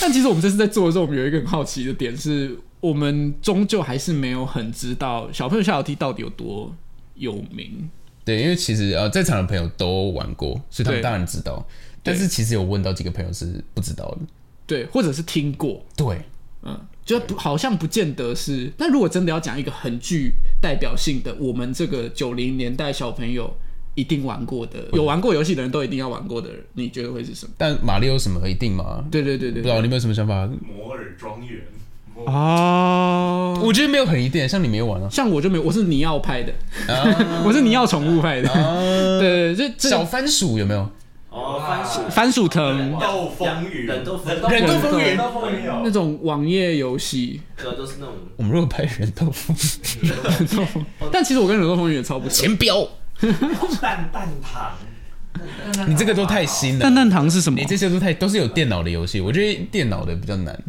[0.00, 6.74] 但其实我们这次在做的时候，我们有一个很好奇的点是，我们终究还是没有很知道小朋友下楼梯到底有多
[7.14, 7.90] 有名。
[8.24, 11.66] 对，因为其实呃，在场的朋友都玩过，所以他们对当然知道。
[12.02, 14.18] 但是其实有问到几个朋友是不知道的。
[14.66, 16.22] 对，或者是听过，对，
[16.62, 16.78] 嗯，
[17.10, 18.70] 就不好像不见得是。
[18.78, 23.52] 但如果真的要讲一个很具代表性的，我们这个九零年代小朋友
[23.96, 27.52] 一定玩过的，有玩过游戏的人都一定要玩过的，你觉得会是什么？
[27.58, 29.04] 但马里有什么一定吗？
[29.10, 30.46] 对对对对不知道你们有什么想法？
[30.46, 31.60] 摩尔庄园，
[32.26, 35.08] 哦，我觉得没有很一定，像你没有玩啊。
[35.10, 36.52] 像我就没有，我是尼奥派的，
[36.86, 38.48] 啊 我是尼奥宠物派的。
[38.48, 40.88] 啊对，这这小番薯有没有？
[41.30, 42.10] 哦，番薯。
[42.10, 42.76] 番薯藤。
[42.78, 48.14] 人斗风云，人斗风人斗风云人斗风云有那种网页游戏，对，都是那种。
[48.36, 49.54] 我们如果拍人豆腐，
[51.12, 52.34] 但其实我跟忍斗风云也超不熟。
[52.34, 52.86] 钱标，
[53.80, 54.72] 蛋蛋糖，
[55.86, 56.80] 你这个都太新了。
[56.80, 56.94] 蛋。
[56.94, 57.60] 蛋糖是什么？
[57.60, 57.64] 你？
[57.64, 60.60] 这些都太都是有电脑的游戏，我觉得电脑的比较难。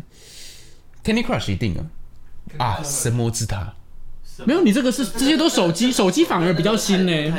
[1.04, 1.82] Candy Crush 一定啊。
[2.58, 3.74] 啊，神魔之塔，
[4.46, 7.34] 没有，你这个是这些都手机， 手机反而比较新呢。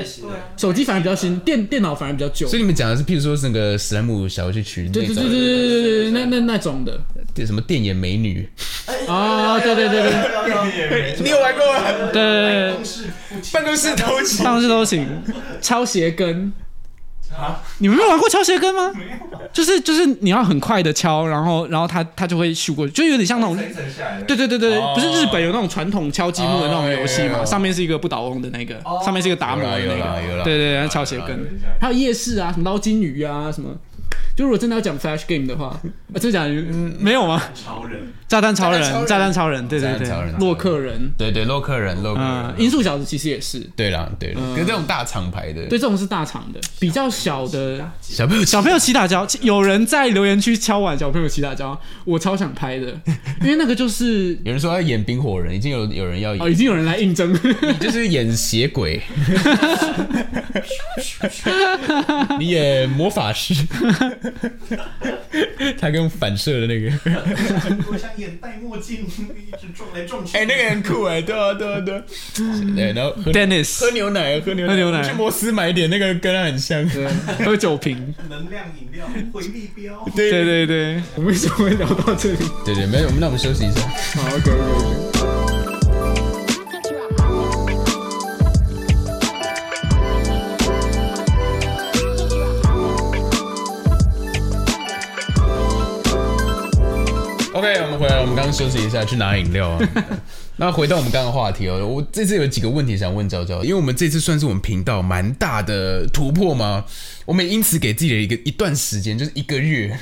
[0.57, 2.47] 手机反而比较新，电电脑反而比较旧。
[2.47, 6.99] 所以你们讲的是，譬如说是那个史莱姆小游戏群那种对对对对对对对，那那那种的
[7.35, 8.49] 对什么电眼美女，
[9.07, 12.11] 啊，对对对对你有玩过吗？
[12.13, 12.75] 对对，
[13.53, 15.07] 办公室偷情，办公室都行。
[15.61, 16.53] 抄鞋跟，
[17.37, 18.93] 啊，你们没有玩过敲鞋跟吗？
[19.53, 23.57] 就是就是你要很快的敲，然后然后它它就会咻过去，就有点像那种。
[24.27, 27.45] 对对对对，哦不是日本有那种传统敲积木的那种游戏嘛？
[27.45, 33.71] 上面是一个不倒翁的那个，上面是一个达摩的那个，啦对对对，敲鞋跟，还有夜市啊，什么捞金鱼啊，什么。
[34.35, 35.81] 就如果真的要讲 Flash Game 的话，啊，
[36.15, 36.51] 真的假的？
[36.51, 37.43] 嗯，没有吗？
[37.55, 47.91] 超人，炸弹超人，炸炸弹超人，对对对炸弹超人，洛克人，对对，洛克人，洛克嗯，人，音速小子其实也是，对啦对啦，可是这种大厂牌的，对，这种是大厂的，比较小的。
[48.01, 52.87] 小朋友小朋友起打跤，有人在留言区敲碗小朋友起打跤，我超想拍的，
[53.43, 59.03] 因为那个就是有人说要演冰火人，已经有有人要哦，演，已经有人来应征，你就是演邪鬼，
[62.39, 63.55] 你演魔法师，
[65.79, 66.91] 他跟反射的那个，
[67.91, 70.37] 我想演戴墨镜，一直撞来撞去。
[70.37, 72.03] 哎、那个很酷哎，对啊对啊对啊，
[72.77, 76.89] 对，然后喝 Dennis 喝牛奶，喝牛喝牛奶去摩斯买一点，那个跟他很像，
[77.45, 82.39] 喝酒瓶，能量饮料回力标，对对对对， 我们为什么会聊到这里？
[82.65, 83.81] 对对，没有，那我们休息一下。
[84.21, 85.52] 好，OK OK。
[97.85, 99.81] 我们回来了，我们刚刚休息一下，去拿饮料啊。
[100.57, 106.85] 那回到我们刚刚的话题哦，我这次有几个问题想问娇娇，因为我们这次算是我们频道蛮大的突破嘛，
[107.25, 109.97] 我们也因此给自己的一个一段时间，就是一个月，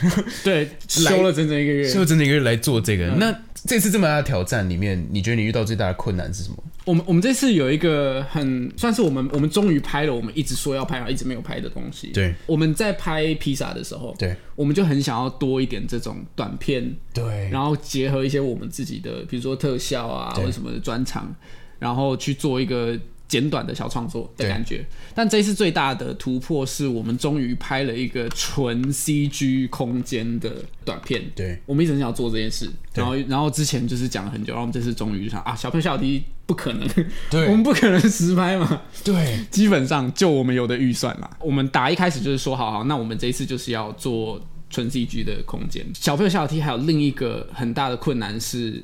[0.44, 1.88] 对， 休了整整一个月。
[1.88, 3.06] 休了整整一个月来做这个。
[3.16, 3.34] 那
[3.66, 6.56] 这次这么大的挑战里面，你觉得你遇到最大的困难是什么？
[6.90, 12.08] 我们我们这次有一个很算是我们我们终于拍了我们一直说要拍然后一直没有拍的东西。
[12.08, 12.34] 对。
[12.46, 14.34] 我们在拍披萨的时候，对。
[14.56, 17.48] 我们就很想要多一点这种短片，对。
[17.50, 21.32] 然后结合一些我们自己的，比如说特效啊或者什么的专场，
[21.78, 22.98] 然后去做一个
[23.28, 24.84] 简短的小创作的感觉。
[25.14, 30.50] 但这一次最大的突破是我们终于拍了一个纯 CG 空间的
[30.84, 31.22] 短片。
[31.36, 31.56] 对。
[31.66, 36.88] 我们一直很想要做这件事，然后然后之前就是讲了很久，然后我们这次终于就想啊，小朋友小弟不可能，
[37.30, 37.46] 对。
[37.46, 38.82] 我们不可能实拍嘛。
[39.04, 39.38] 对。
[39.52, 45.86] 基本上就我们有的预算嘛，我们打一开始就是说，好好，那我们这一次就是要做纯 CG 的空间。
[45.94, 48.82] 小朋友下楼梯还有另一个很大的困难是，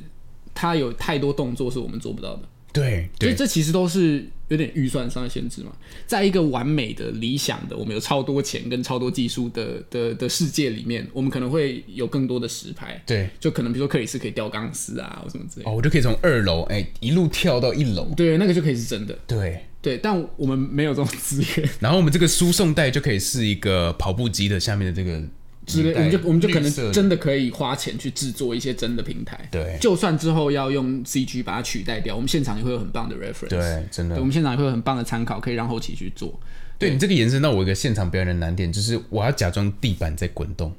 [0.55, 5.72] 它有太多动作是我们做不到的，对所以对这其实都是有点预算上的限制嘛。
[6.06, 15.70] 在一个完美的、理想的，我们有超多钱跟超多技术的的的世界里面，我们可能会有更多的实拍，对就可能比如说克里斯可以吊钢丝啊，或什么之类的。
[15.70, 19.18] 哦，我就可以从二楼哎一路跳到一楼，对，那个就可以是真的。
[19.26, 19.61] 对。
[19.82, 21.70] 对，但我们没有这种资源。
[21.78, 25.22] 然后我们这个输送带就可以是一个跑步机的下面的这个
[25.66, 29.37] 之类，我们就我们就可能真的可以花钱去制作一些真的平台。
[29.50, 33.48] 对就算之后要用 CG 把它取代掉，我们现场也会有很棒的 reference。
[33.48, 34.24] 对，真的对，我。
[34.24, 36.38] 们现场也会有很棒的参考，可以让后期去做。
[36.79, 40.70] 对你这个延伸到我一个现场表演的难点，就是我要假装地板在滚动，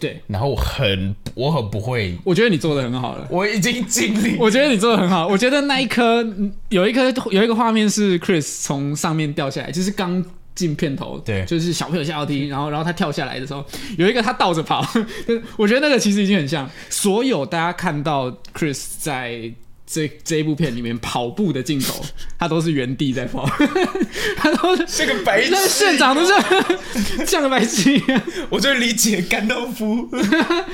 [0.00, 3.28] 对，然后我很我很不会，我觉得你做的很好了。
[3.30, 4.36] 我已经尽力。
[4.40, 5.28] 我觉得你做的很好。
[5.28, 10.24] 我觉得那一颗嗯有一颗有一个画面是 Chris 从上面掉下来，就是刚
[10.54, 13.64] 进片头，对就是小朋友下楼梯，然后然后他跳下来的时候，
[13.98, 14.86] 有一个他倒着跑，
[15.56, 19.52] 我觉得那个其实已经很像所有大家看到 Chris 在。
[19.94, 22.04] 这这一部片里面跑步的镜头，
[22.36, 23.48] 他都是原地在跑，
[24.36, 26.32] 他都是这个白痴那县长都是
[27.24, 28.20] 像个白痴一样。
[28.50, 30.08] 我就理解甘道夫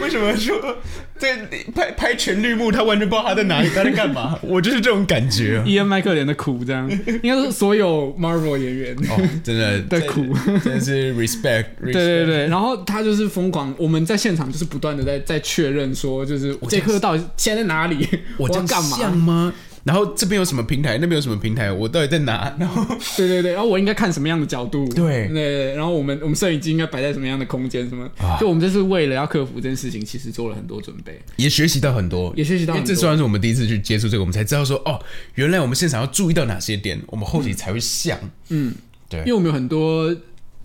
[0.01, 0.79] 为什么说
[1.19, 1.37] 在
[1.75, 4.39] 拍拍全绿幕，他完全不知道他在哪里，他在干嘛。
[4.41, 5.65] 我就是这种感觉啊。
[5.67, 6.91] 伊恩麦克连的苦，这样
[7.23, 8.97] 应该是所有 Marvel 演员。
[9.11, 10.25] 哦，真的的苦，
[10.65, 11.67] 真的是 respect。
[11.83, 18.97] 对对对，然后他就是疯狂，我们在现场就是不断的在在确认说，就是这颗到底现在在哪里，我这样要干嘛？
[19.11, 19.53] 像吗？
[19.83, 22.55] 然后这边有什么平台，那边有什么平台，我到底在哪？
[22.61, 22.85] 然后
[23.17, 24.87] 对对对，然后我应该看什么样的角度？
[24.89, 27.89] 对对对，然后我们我们摄影机应该摆在什么样的空间？
[27.89, 28.05] 什么？
[28.19, 31.19] 啊就我们这是为了要克服这件事情，其实做了很多准备。
[31.37, 35.01] 也学习到很多，也学习到这算是我们第一次去接触这个，我们才知道说，哦，
[35.37, 38.19] 原来我们现场要注意到哪些点，我们后期才会像。
[38.51, 38.75] 嗯，
[39.09, 40.15] 对因为我们有很多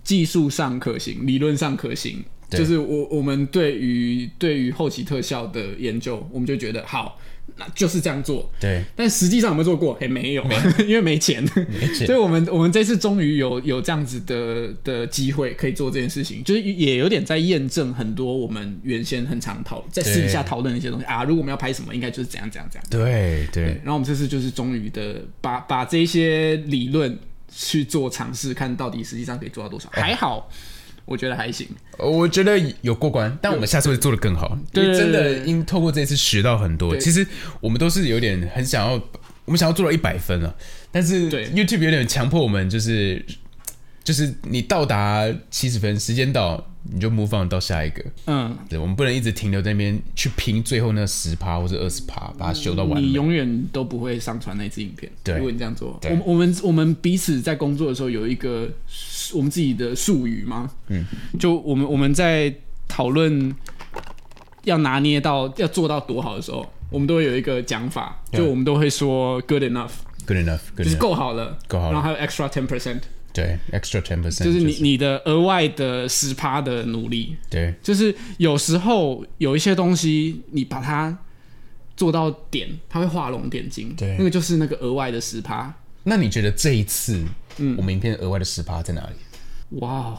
[0.04, 7.18] 技术上可行，理论上可行，对就是我我们对于对于后期特效的研究，我们就觉得好，
[7.56, 8.50] 那就是这样做。
[8.60, 9.96] 对，但实际上有没有做过？
[10.00, 10.44] 也没有，
[10.86, 11.42] 因为没钱。
[11.68, 21.24] 没钱所以我们我们这次终于有有这样子的的机会可以做这件事情，就是也有点在验证很多我们原先很常讨在私底下讨论的一些东西啊。
[21.24, 22.86] 如果我们要拍什么，应该就是怎样怎样怎样。
[22.90, 27.18] 对对对，然后我们这次就是终于的把把这些理论
[27.50, 29.88] 去做尝试，看到底实际上可以做到多少。
[29.92, 30.50] 还好，
[31.06, 31.66] 我觉得还行。
[31.98, 34.58] 我觉得有过关，但我们下次会做的更好。
[34.72, 36.94] 对因为真的因透过这次学到很多。
[36.98, 37.26] 其实
[37.60, 39.00] 我们都是有点很想要，
[39.46, 40.54] 我们想要做到一百分啊，
[40.92, 43.24] 但是对 YouTube 有点强迫我们，就是
[44.04, 48.04] 就是你到达七十分，时间到你就 move on 到下一个。
[48.26, 53.06] 嗯，对，我们不能一直停留在那边去拼最后那十趴或者二十趴，把它修到完美。
[53.06, 55.10] 你永远都不会上传那支影片。
[55.24, 58.68] 对如果你这样做，我们我们我们彼此在工作的时候有一个
[59.34, 60.70] 我们自己的术语吗？
[60.88, 61.04] 嗯，
[61.38, 62.54] 就我们我们在
[62.86, 63.54] 讨论
[64.64, 71.92] 要拿捏到要做到多好的时候，我们都会有一个讲法，就我们都会说 good enough，Good enough，就是够好了，够好了。
[71.92, 73.00] 然后还有 extra ten percent，
[73.32, 77.74] 对，extra ten percent，就是你你的额外的十趴的努力，对。
[77.82, 81.16] 就是有时候有一些东西，你把它
[81.96, 83.94] 做到点，它会画龙点睛。
[83.96, 84.16] 对。
[84.18, 85.72] 那个就是那个额外的十趴。
[86.04, 87.24] 那你觉得这一次，
[87.76, 89.78] 我们影片额外的十趴在哪里？
[89.80, 90.18] 哇哦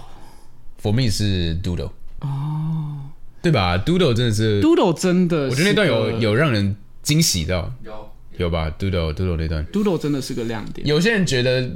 [0.82, 2.97] ？For me 是 Doodle 哦，
[3.41, 8.10] 对吧？Doodle 真的是，，Doodle 真的，我觉得那段有有让人惊喜到，有。
[8.38, 10.86] 有吧？Doodle Doodle 那段，Doodle 真的是个亮点。
[10.86, 11.67] 有些人觉得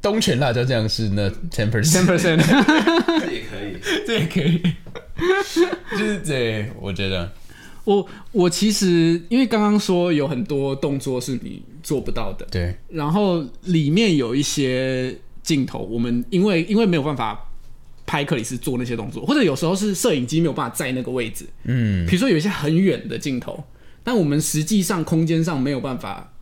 [0.00, 2.38] 东泉辣椒酱是那 ten ten percent，percent，
[3.20, 3.76] 这也可以。
[4.04, 4.60] 这也可以，
[5.92, 7.30] 就是对，我觉得。
[7.84, 12.74] 我我其实因为刚刚说有很多动作是你做不到的，对。
[12.88, 17.48] 然后里面有一些镜头，我们因为因为没有办法
[18.06, 23.64] 拍克里斯做那些动作，或者有时候是摄影机没有办法在那个位置，嗯，比如说有一些很远的镜头，
[24.02, 26.32] 但我们实际上空间上没有办法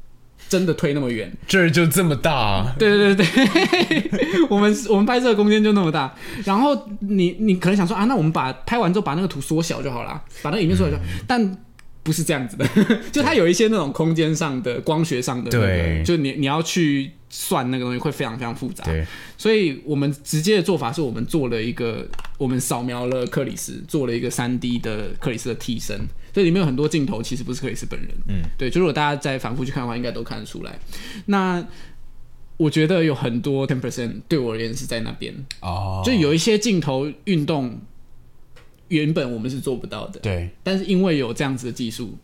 [0.49, 1.33] 真的推那么远。
[1.47, 3.27] 这儿就这么大、啊，对对对。
[3.27, 6.13] 对， 我们我们拍摄的空间就那么大，
[6.45, 11.57] 然后你你可能想说啊，那我们把拍完之后把那个图缩小就好了，把那个影片缩小就好，但
[12.03, 12.67] 不是这样子的，
[13.13, 16.03] 就它有一些那种空间上的、光学上的、那個，对。
[16.05, 19.07] 就你你要去算那个东西会非常非常复杂，对。
[19.37, 22.07] 所以我们直接的做法是我们做了一个，
[22.39, 25.99] 我们扫描了克里斯，做了一个三 D 的克里斯的替身，
[26.33, 30.79] 所以里面有很多镜头其实不是克里斯本人，嗯，对，就如果大家再反复去看的话，应该都看得出来。
[31.27, 31.65] 那
[32.57, 37.81] 我觉得有很多 ten percent 对我而言是在那边，哦，就有一些镜头运动
[38.91, 40.49] 原本我们是做不到的，对。
[40.63, 42.17] 但是因为有这样子的技术，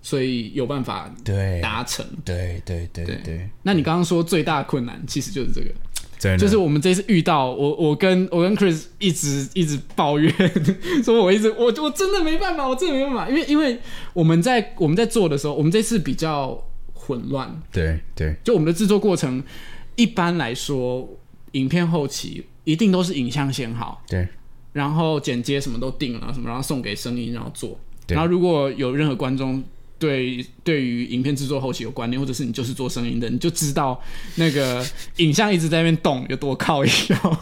[0.00, 1.60] 所以有办法对。
[1.60, 2.06] 达成。
[2.24, 3.16] 对对对对。
[3.24, 10.32] 对，那你刚刚说最大的困难其实就是这个，就是我们这次遇到我，我跟我跟 Chris 一直一直抱怨，
[11.02, 13.78] 说我一直我我真的没办法，我真的没办法，因为因为
[14.12, 18.36] 我们在我们在做的时候，我们这次比较混乱，对对。
[18.44, 19.42] 就我们的制作过程，
[19.96, 21.08] 一般来说，
[21.52, 24.28] 影片后期一定都是影像先好，对
[24.72, 27.78] 然后剪接什么都定了，什么然后送给声音，然后做，
[28.08, 29.62] 然后如果有任何观众。
[30.00, 34.02] 对，对于影片制作后期有观念，或者是你就是做声音的，你就知道
[34.36, 34.82] 那个
[35.18, 37.38] 影像一直在那边动有多靠腰。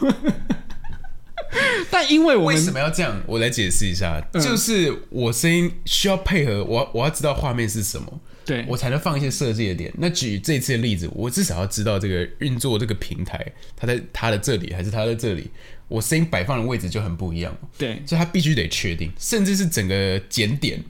[1.89, 3.23] 但因为我们为什么要这样？
[3.25, 9.93] 我来解释一下，嗯就是我声音需要配合，我我要知道画面是什么，对我才能放一些设计的点。
[9.97, 15.49] 那举这次的例子，我至少要知道这个运作这个平台，它在它的这里还是它在这里，
[15.89, 18.01] 我声音摆放的位置就很不一样，对。
[18.05, 20.81] 所以它必须得确定，甚至是整个检点，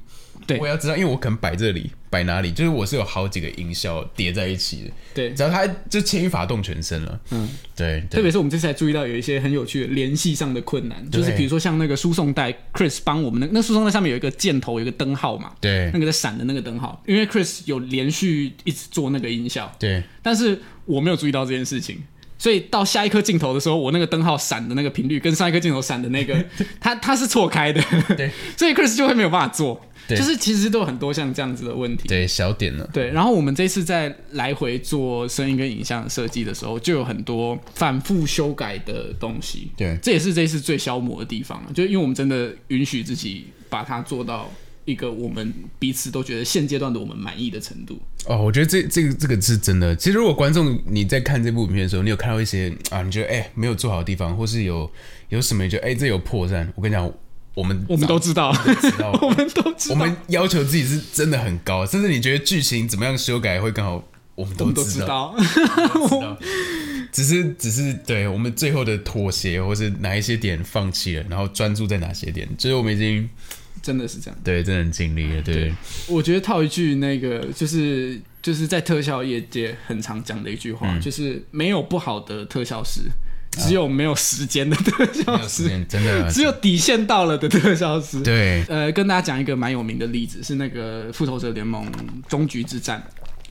[0.46, 0.60] 对。
[0.60, 5.34] 我要知道，因为我可能摆这里，摆哪里，就是我是有好几个音效叠在一起的，对。
[5.34, 11.38] 只要它就牵一发动全身了，嗯，对，特对别是我们这次还注意到有一些很有趣的联系上的困难，就是对。
[11.38, 15.90] 比如说像那个输送带，Chris 帮我们的那输送带上面有一个箭头，有一个灯号嘛，对。
[15.94, 20.04] 那个在闪的那个灯号，因为 Chris 有连续一直做那个音效，对。
[20.22, 22.04] 但是我没有注意到这件事情，
[22.40, 26.44] 所以到下一颗镜头的时候，我那个灯号闪的那个频率跟上一颗镜头闪的那个，
[26.80, 27.84] 它它是错开的，
[28.18, 30.18] 对， 所以 Chris 就会没有办法做，对。
[30.18, 32.08] 就是其实都有很多像这样子的问题。
[32.08, 39.70] 对，小点了，对，然后我们这次在来回做声音跟影像的设计的时候，就有很多反复修改的东西。
[39.76, 39.98] 对。
[40.02, 44.50] 这也是这一次最消磨的地方了，就因为我们真的允许自己把它做到
[44.86, 48.00] 一个我们彼此都觉得现阶段的我们满意的程度。
[48.26, 49.96] 哦，我觉得这这个这个是真的。
[49.96, 54.90] 其实如果观众你在看这部影片的时候，你有看到一些啊，你觉得哎、没有做好的地方，或是有
[55.30, 57.12] 有什么你觉得哎、这有破绽，我跟你讲，
[57.54, 58.50] 我们我们都知道，
[59.22, 64.04] 我们都知道，我们要求自己是真的很高，甚至你觉得剧情怎么样修改会更好，
[64.36, 64.84] 我们都都。
[64.84, 65.36] 知道
[67.12, 73.28] 只是只是对我们最后的妥协，或是哪一些点放弃了，然后专注在哪些点，就是我们已经
[73.82, 74.40] 真的是这样。
[74.44, 75.74] 对真的很尽力了，对
[76.08, 83.02] 我觉得套一句那个，就是就是在特效业界很常讲的一句话，嗯就是没有不好的特效师，
[83.52, 88.22] 只有没有时间的特效师，真的只有底线到了的特效师。
[88.22, 91.86] 对呃，跟大家讲一个蛮有名的例子，是那个《复仇者联盟：
[92.28, 93.04] 终局之战》。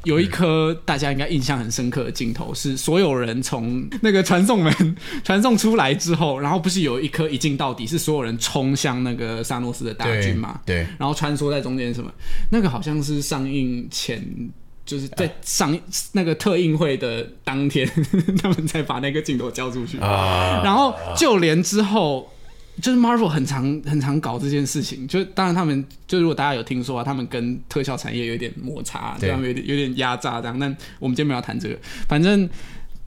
[0.09, 10.61] 有一颗大家应该印象很深刻的镜头，是所有人从那个传送门传送出来之后，然后不是有一颗一镜到底，是所有人冲向那个萨诺斯的大军对嘛？
[10.65, 12.11] 对然后穿梭在中间什么？
[12.51, 14.25] 那个好像是上映前，
[14.87, 15.79] 就是在上
[16.13, 17.87] 那个特映会的当天，
[18.41, 19.99] 他们才把那个镜头交出去。
[19.99, 22.33] 啊，然后就连之后，
[22.81, 30.59] 就是 Marvel 很常很常搞这件事情，就当然他们就如果大家有听说啊，他们跟特效产业有一点摩擦，对对他们有点有点压榨这样。
[30.59, 32.49] 但我们今天没有要谈这个，反正。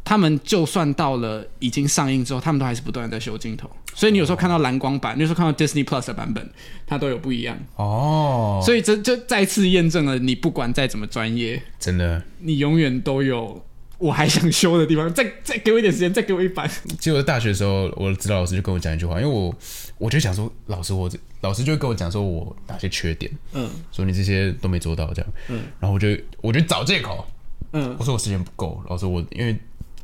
[0.03, 6.49] 他们就算到了已经上映之后，他们都还是不断的在修镜头，所以你有时候看到蓝光版，你有时候看到 Disney Plus 的版本，
[6.87, 7.55] 它都有不一样。
[7.75, 13.63] 哦，所以这就再次验证了，你不管再怎么专业，真的，你永远都有
[14.01, 15.13] 我还想修的地方。
[15.13, 16.69] 再再给我一点时间，再给我一版。
[16.99, 19.53] 其实我在大学的时候，我的指导老师就跟我讲一句话，因为我
[19.97, 26.07] 我就想说，老师我这老师就会跟我讲说我哪些缺点，嗯说你这些都没做到这样，嗯然后我就
[26.41, 27.25] 我就找借口，
[27.73, 29.55] 嗯我说我时间不够，老师我因为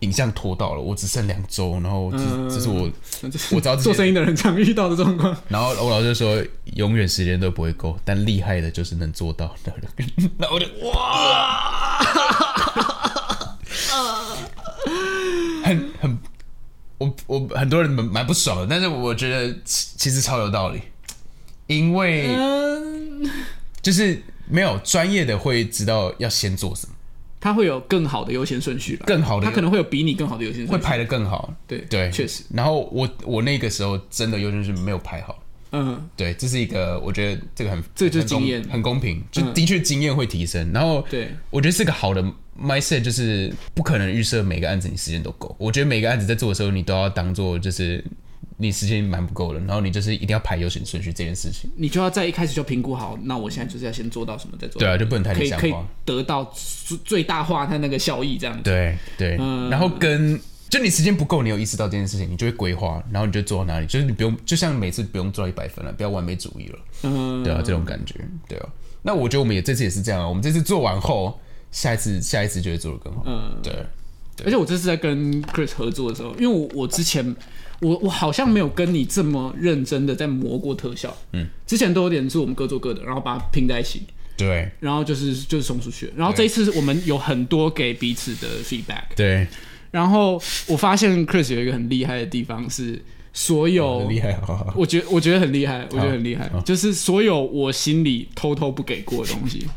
[0.02, 2.88] 影像拖到了，我只剩两周，然后这、嗯这是我，
[3.52, 5.36] 我知道做生意的人常遇到的状况。
[5.48, 6.44] 然后我老师就说
[6.76, 9.90] 永远时间都不会够，但厉害的就是能做到，然后我
[10.22, 12.00] 就然后我就哇，
[15.68, 16.18] 很很，
[16.98, 20.82] 我我很多人蛮蛮不爽的，但是我觉得其其实超有道理，
[21.68, 23.30] 因为嗯，
[23.82, 26.94] 就是没有专业的会知道要先做什么，
[27.40, 29.06] 他会有更好的优先顺序吧？
[29.06, 30.74] 更好的他可能会有比你更好的优先顺序。
[30.74, 35.44] 会排的更好，对对，确实，然后我我那个时候真的优先顺序没有排好。
[35.74, 40.72] 嗯，对，这是一个，我觉得这个很，这就是经验很公平，就嗯的确经验会提升。
[40.72, 42.24] 然后，对，我觉得是个好的
[42.62, 45.56] mindset，就是不可能预设每个案子你时间都够。
[45.60, 48.04] 我觉得每个案子在做的时候，你都要当做就是
[48.58, 51.70] 你时间蛮不够的，然后你就是一定要排优先顺序这件事情。
[51.76, 55.88] 你就要在一开始就评估好，那我现在就是要先做到什么，再做到对啊，就不能太可以可以理想化。
[56.06, 56.52] 得到
[56.86, 58.64] 最最大化它那个效益，这样子。
[58.64, 60.40] 对对，嗯然后跟
[60.70, 66.80] 就你时间不够，你有意识到这件事情，你就会规划，然后你就做到哪里，就是你不用，就像每次不用做到一百分了，不要完美主义了。
[67.04, 68.16] 嗯，对啊，这种感觉，
[68.50, 68.68] 对啊。
[69.02, 71.40] 那我觉得我们也这次也是这样啊，我们这次做完后，
[71.72, 73.24] 下一次下一次就会做的更好。
[73.26, 73.74] 嗯，对，
[74.46, 77.36] 而且我这次在跟 Chris 合作的时候，因为我我之前
[77.82, 84.04] 我我好像没有跟你这么认真的在磨过特效，嗯，之前都有点是我们各做各的，然后把它拼在一起，
[84.36, 84.70] 对。
[84.80, 89.48] 然后就是就是送出去，然后这一次我们有很多给彼此的 feedback，对，
[89.92, 93.00] 然后我发现 Chris 有一个很厉害的地方是
[93.34, 99.68] 所有很厉害，好好好我觉得我觉得很厉害，我觉得很厉害，就是所有我心里偷偷不给过的东西。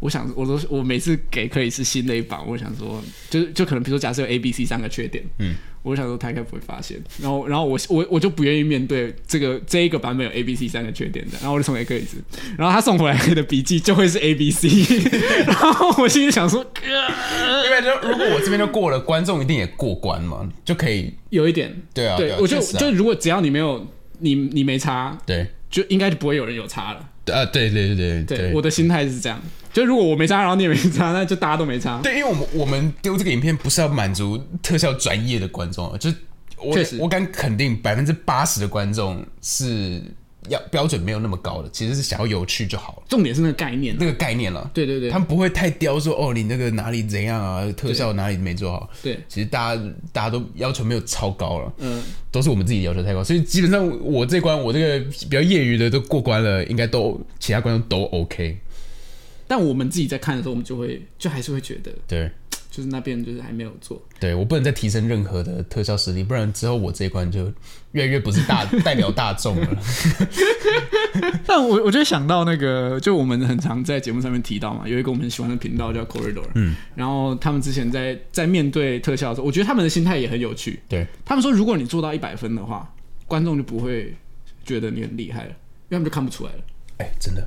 [0.00, 12.16] 我想，我都我每次给克里斯新的一版，我想说，就是就可能比如说假设有 A、B、C 三个缺点，嗯，我想说他应该不会发现，然后然后我我我就不愿意面对这个这一个版本有 A、B、C 三个缺点的，然后我就送给克里斯，
[12.56, 14.68] 然后他送回来的笔记就会是 A、B、C，
[15.46, 21.12] 然后我心里想说，因为就如果我这边都过了，观众一定也过关嘛，就可以。
[21.28, 23.86] 有一点，对啊，对啊对我就啊就如果只要你没有
[24.20, 27.08] 你你没差，对就应该就不会有人有差了。
[27.24, 29.38] 对啊，对对对对对，我的心态是这样。
[29.72, 32.00] 就如果我没差，然后你也没差，那就大家都没差。
[32.02, 36.16] 对，因为我们我们丢这个影片不是要满足特效专业的观众啊，就是
[36.56, 40.02] 我我敢肯定百分之八十的观众是
[40.48, 44.70] 要标准没有那么高的，其实是想要有趣就好了，重点是那个概念啊，那个概念了。
[44.74, 48.90] 对对对，他们不会太刁说哦，你那个哪里怎样啊，特效哪里没做好。
[49.02, 52.02] 对，其实大家大家都要求没有超高了，嗯，
[52.32, 54.98] 都是我们自己要求太高，所以基本上我这关我这个
[55.28, 58.58] 比较业余的都过关了，应该都其他观众都 OK。
[59.50, 62.30] 但我们自己在看的时候，我们就会就还是会觉得，对
[62.70, 64.00] 就是那边就是还没有做。
[64.20, 67.52] 对，我不能再提升任何的特效实力，不然之后我这一关就
[67.90, 69.68] 越来越不是大 代表大众了。
[71.44, 80.78] 但我我就想到那个，就我们很常在节目上面提到嘛，有一个我们很喜欢的频道叫 Corridor，嗯，然后他们之前在在面对特效的时候，我觉得他们的心态也很有趣。
[80.88, 82.94] 对，他们说，如果你做到一百分的话，
[83.26, 84.14] 观众就不会
[84.64, 86.58] 觉得你很厉害了，因为他们就看不出来了。
[86.98, 87.44] 哎，真的，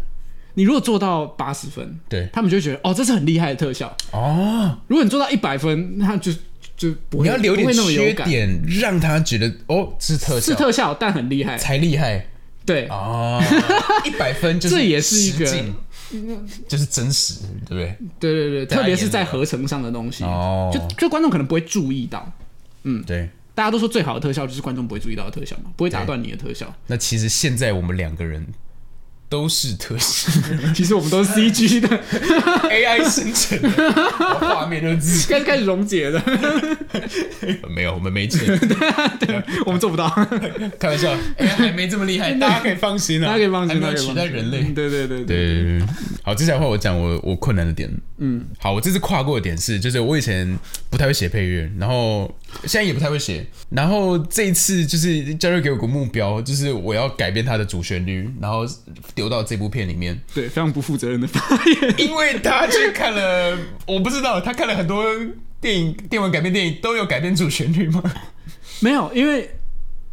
[0.56, 3.95] 你如果做到八十分，对他们就会觉得哦，这是很厉害的特效。
[4.12, 6.32] 哦，如果你做到一百分，那就
[6.76, 11.58] 就不会你要留点不会那么有缺感，点，让他觉得哦是特效是特效，但很厉害。
[11.58, 12.28] 才厉害
[12.66, 13.41] 对，哦，
[14.06, 15.45] 一百分就是这也是一个
[16.68, 17.97] 就是真实，对不对？
[18.20, 22.32] 对对对，特别是在合成上的东西，哦就就观众可能不会注意到。
[22.84, 23.30] 嗯对。
[23.56, 26.74] 大家都说最好的特效就是观众不会注意到的特效嘛，不会打断你的特效。
[26.88, 28.43] 那其实现在我们两个人
[29.34, 30.32] 都是特效
[30.76, 31.90] 其实我们都是 CG 的
[32.70, 33.92] ，AI 生成的，
[34.40, 35.26] 画面都是。
[35.34, 36.22] 开始开始溶解的，
[37.76, 38.46] 没有，我们没钱，
[39.20, 40.08] 对我们做不到，
[40.80, 44.62] 开玩笑，哎，还没这么厉害，大家可以放心啊，大家可以放心，还没有取代人类。
[44.66, 45.82] 对对对对。
[46.22, 47.90] 好，接下来换我讲我我困难的点。
[48.20, 50.58] 嗯，好，我这次跨过的点是，就是我以前
[50.92, 52.32] 不太会写配乐，然后
[52.66, 58.66] 现在也不太会写，然后这一次就是教授给我个目标，就是我要改变它的主旋律，然后
[59.24, 61.96] 丢到这部片里面，对，非常不负责任的发言。
[61.98, 63.58] 因为他去看了，
[63.88, 65.06] 我不知道他看了很多
[65.62, 68.04] 电影、电玩改编电影，都有改编主旋律吗？
[68.82, 69.50] 没有，因为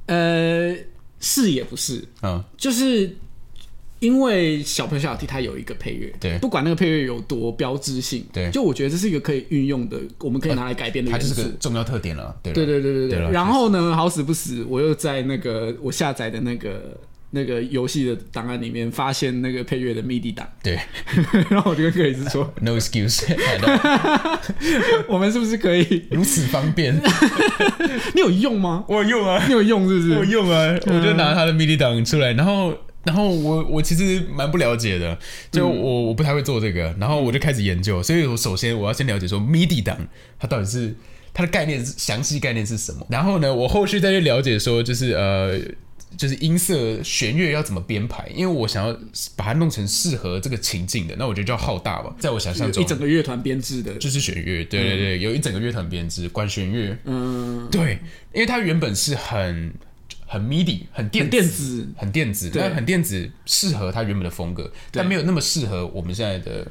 [0.07, 0.77] 呃
[1.19, 3.17] 是也不是，嗯，就是
[3.99, 11.57] 因为小朋友小 T 他有一个配乐，对不管那个配乐有多标志性，对就我觉得这是一个可以运用的，我们可以拿来改编的元素它就是个。
[11.59, 12.39] 重要特点了。
[12.45, 13.27] 对对对对对对对。
[13.27, 16.97] 对然后呢，好死不死，我又在那个我下载的那个
[17.31, 20.79] 那个游戏的档案里面发现那个配乐的 MIDI 档，对
[21.49, 23.23] 然后我就跟克里斯说，， No excuse，
[25.09, 26.07] 我们是不是可以？
[26.11, 26.95] 如此方便，
[28.15, 28.85] 你有用吗？
[28.89, 29.45] 我有用啊。
[29.47, 30.19] 你有用是不是？
[30.19, 32.77] 我用啊，我就拿他的 MIDI 档出来，然后。
[33.03, 35.19] 然后我我其实蛮不了解的，
[35.51, 39.97] 就我我不太会做这个，然后我就开始研究，所以我首先我要先了解说 MIDI 档
[40.39, 40.95] 它到底是
[41.33, 45.59] 它的概念是详细概念是什么，然后呢，我后续再去了解说就是呃
[46.17, 48.93] 就是音色弦乐要怎么编排，因为我想要
[49.37, 57.99] 把它弄成适合这个情境的，那我觉得就要浩大吧，在我想象中一整个乐团编制的，就是弦乐，对对对，有一整个乐团编制，管弦乐，嗯，对，
[58.35, 59.73] 因为它原本是很
[60.27, 66.67] 很 MIDI，很电电子，很电子，对但很电子适合它原本的风格，但没有那么适合我们现在的，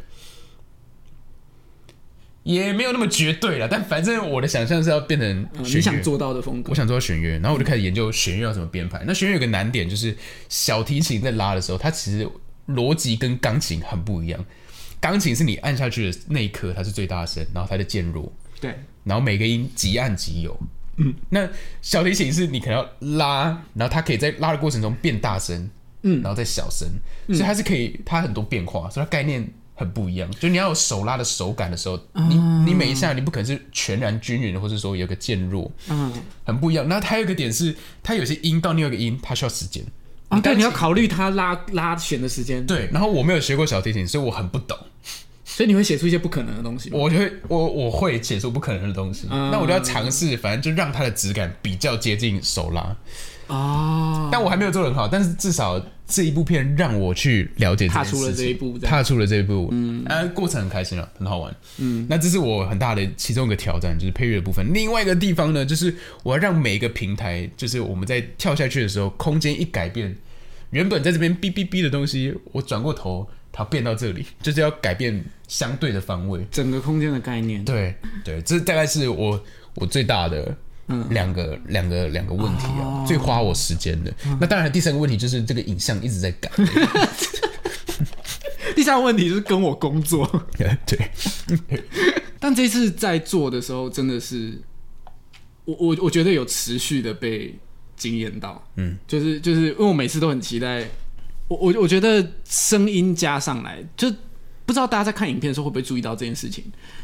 [2.53, 3.67] 也没有那么绝对了。
[3.67, 6.75] 但反正我的想象是要变成嗯，你想做到的风格我。
[6.75, 9.03] 想做到弦乐，然后我就开始研究弦乐要怎么编排。
[9.05, 10.15] 那弦乐有个难点就是
[10.47, 12.27] 小提琴在拉的时候，它其实
[12.67, 14.43] 逻辑跟钢琴很不一样。
[14.99, 18.73] 钢琴是你按下去的那一刻它是最大声，然后它的渐弱，对，
[19.03, 20.59] 然后每个音即按即有。
[20.97, 21.47] 嗯，那
[21.81, 25.69] 小提琴是你可能要拉，然后它可以在拉的过程中变大声，
[26.03, 26.85] 嗯然后再小声，
[27.27, 29.47] 所以它是可以，它很多变化，所以它概念
[29.79, 30.29] 很不一样。
[30.31, 36.11] 就你要有手拉的手感的时候，你你每一下你不可能是全然均匀的，或者说有个渐弱，嗯，
[36.43, 36.85] 很不一样。
[36.89, 37.73] 那它有一个点是，
[38.03, 39.81] 它有些音到另外一个音，它需要时间。
[40.27, 44.77] 啊，对，你要考虑它拉拉弦的时间，对，然后我没有学过小提琴，所以我很不懂。
[45.43, 46.91] 所以你会写出一些不可能的东西。
[46.93, 52.95] 我就会我我会写出不可能的东西，嗯那我就要尝试，反正就让它的质感比较接近手拉。
[53.47, 64.65] 哦，但我还没有做得很好，但是至少这一部片让我去了解踏出了这一步踏出了这一步，嗯，啊，过程很开心啊，很好玩，嗯，那这是我很大的其中一个挑战，就是配乐的部分。
[64.73, 70.15] 另外一个地方呢，就是我要让每一个平台，就是我们在跳下去的时候，空间一改变，
[70.71, 76.43] 原本在这边哔哔哔的东西，我转过头，它变到这里，就是要改变相对的方位。
[76.49, 77.93] 整个空间的概念，对
[78.23, 79.39] 对，这大概是我
[79.75, 80.57] 我最大的
[81.09, 84.13] 两个、两个两个问题啊，最花我时间的。
[84.39, 86.49] 那当然，第三个问题就是这个影像一直在改。
[88.75, 90.25] 第三个问题就是跟我工作，
[90.57, 91.11] 对，
[92.39, 94.61] 但这次在做的时候，真的是
[95.65, 97.53] 我我我觉得有持续的被
[97.97, 100.87] 惊艳到，嗯，就是就是因为我每次都很期待，
[101.49, 104.09] 我我我觉得声音加上来，就
[104.65, 106.63] 不知道大家在看影片的时候会不会注意到这件事情，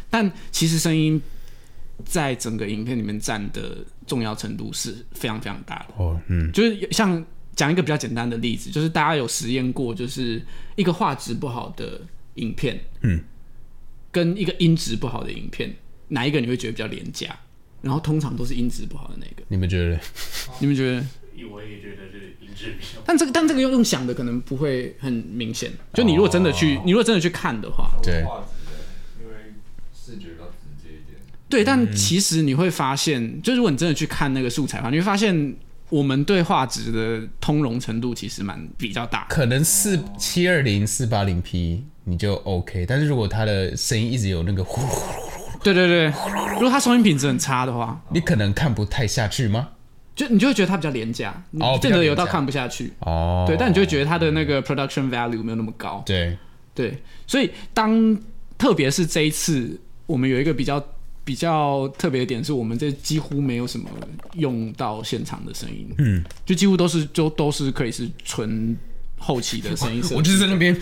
[0.10, 1.22] 但其实声音
[2.04, 5.94] 在整个影片里面占的重要程度是非常非常大的。
[5.98, 7.24] 哦，嗯，就是像
[7.56, 10.42] 讲一个比较简单的例子，就是大家有实验过，就是
[10.76, 12.02] 一个画质不好的
[12.36, 13.22] 影片，嗯，
[14.12, 15.74] 跟一个音质不好的影片，
[16.10, 17.38] 哪一个你会觉得比较廉价？
[17.82, 19.44] 然后通常都是音质不好的那个。
[19.48, 20.00] 你们觉得？
[20.60, 21.06] 你们觉得？
[21.52, 23.02] 我也觉得是音质比较。
[23.06, 25.72] 但这个但这个用用想的可能不会很明显。
[25.94, 29.54] 就你如果真的去，你如果真的去看的话，对画质的，因为
[29.94, 30.36] 视觉。
[31.56, 35.56] 对，但其实你会发现，就如果你真的去看那个素材的话，你会发现
[35.90, 39.26] 我们对画质的通融程度其实蛮比较大。
[39.30, 45.12] 可能四七二零四八零 P 你就 OK，但是如果它的声音一直有那个呼噜呼
[45.60, 46.14] 噜，对对对，
[46.54, 49.70] 如果它收音品质很差的话，你可能看不太下去吗？
[50.16, 52.94] 就你就会觉得它比较廉价，你哦不见得有到看不下去。
[53.00, 56.04] 哦，对，但你就会觉得它的那个 production value 没有那么高。
[56.06, 56.38] 对，
[56.74, 58.18] 对，所以当
[58.58, 60.80] 特别是这一次，我们有一个比较
[61.26, 63.90] 比较特别的点，是我们这几乎没有什么
[64.36, 68.78] 用到现场的声音，嗯，就几乎都是就都是可以是纯
[69.18, 70.02] 后期的声音。
[70.16, 70.80] 我就是在那边，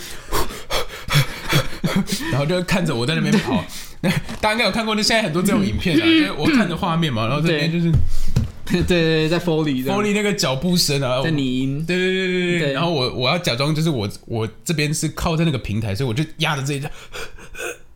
[2.29, 3.63] 然后就看着我在那边跑。
[4.01, 4.09] 那
[4.41, 8.81] 大家应该有看过，那现在很多这种影片啊，就是我看着画面嘛，然后这边就是对。
[8.81, 9.97] 对对，在 Foley 这样。
[9.97, 12.73] Foley 那个脚步声啊，在拟音，对对对对对，对。
[12.73, 16.89] 然后我我要假装就是我我这边是靠在那个平台，所以我就压着这一下，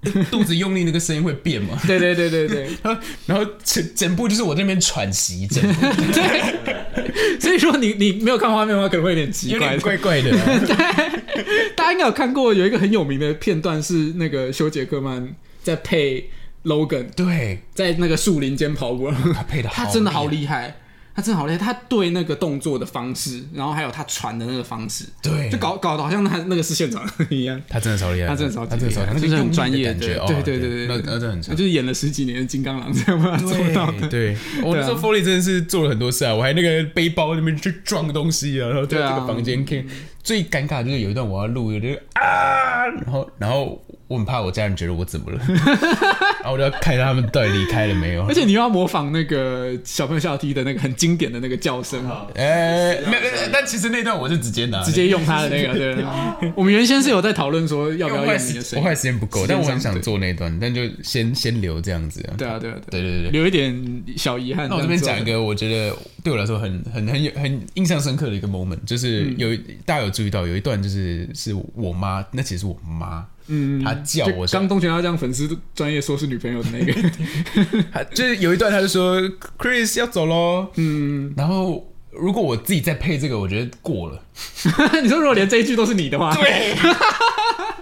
[0.32, 1.80] 肚子用力，那个声音会变嘛。
[1.86, 2.70] 对对对对对。
[2.84, 5.86] 然后然后整整部就是我在那边喘息，整部。
[7.40, 9.80] 所以说你你没有看画面的话，可能会有点奇怪点。
[9.82, 10.46] 怪怪的啊、
[11.76, 16.30] 大家应该有看过有一个很有名的片段，是那个修杰克曼在配
[16.64, 20.78] Logan 对，在那个树林间跑步，他配的他真的好厉害，
[21.18, 27.60] 他真的好厉害，他对那个动作的方式，然后还有他传的那个方式，对，就搞搞得好像他那个是现场一样。
[27.68, 31.56] 他真的超厉害，他真的超级他真的超厉害，那就是很专业的感觉，对对对对那那真的很他。
[31.56, 34.08] 就是演了十几年的金刚狼才有办法做到的。
[34.08, 39.84] 对，我那时候 Foley 真的是做了很多事啊，我还那个背包那边去撞东西啊，然后在这个房间看。
[40.28, 45.40] 最尴尬的就是有一段我要录，有就是啊，然后然后我很怕我家人觉得我怎么了，
[46.44, 48.34] 然后我就要看他们到底离开了没有而。
[48.34, 52.06] 且你又要模仿那个小朋友笑踢的那个很经典的那个叫声，
[52.36, 53.24] 呃， 没有，
[53.54, 55.74] 但其实那段我是直接拿，直接用他的那个。
[55.74, 56.06] 对，
[56.56, 58.90] 我们原先是有在讨论说要不要用你的声音时我后。
[58.90, 62.36] 来时间不够，但我很想做那段，但就先先留这样子啊。
[62.38, 63.32] 对啊，对啊，对啊，对对对对。
[63.32, 64.68] 留一点小遗憾。
[64.68, 69.56] 那我这边讲一个，我觉得对我来说很很很有很印象深刻的一个 moment，就是嗯有、
[69.86, 76.94] 大家有注意到有一段就是是我妈，那其实是我妈，嗯，她叫我说，刚东泉要这样粉丝专业说是女朋友的那个，
[77.94, 79.22] 她就是有一段她就说
[79.60, 84.20] Chris 要走喽，嗯，然后如果我自己再配这个，我觉得过了，
[85.04, 86.76] 你说如果连这一句都是你的话，对。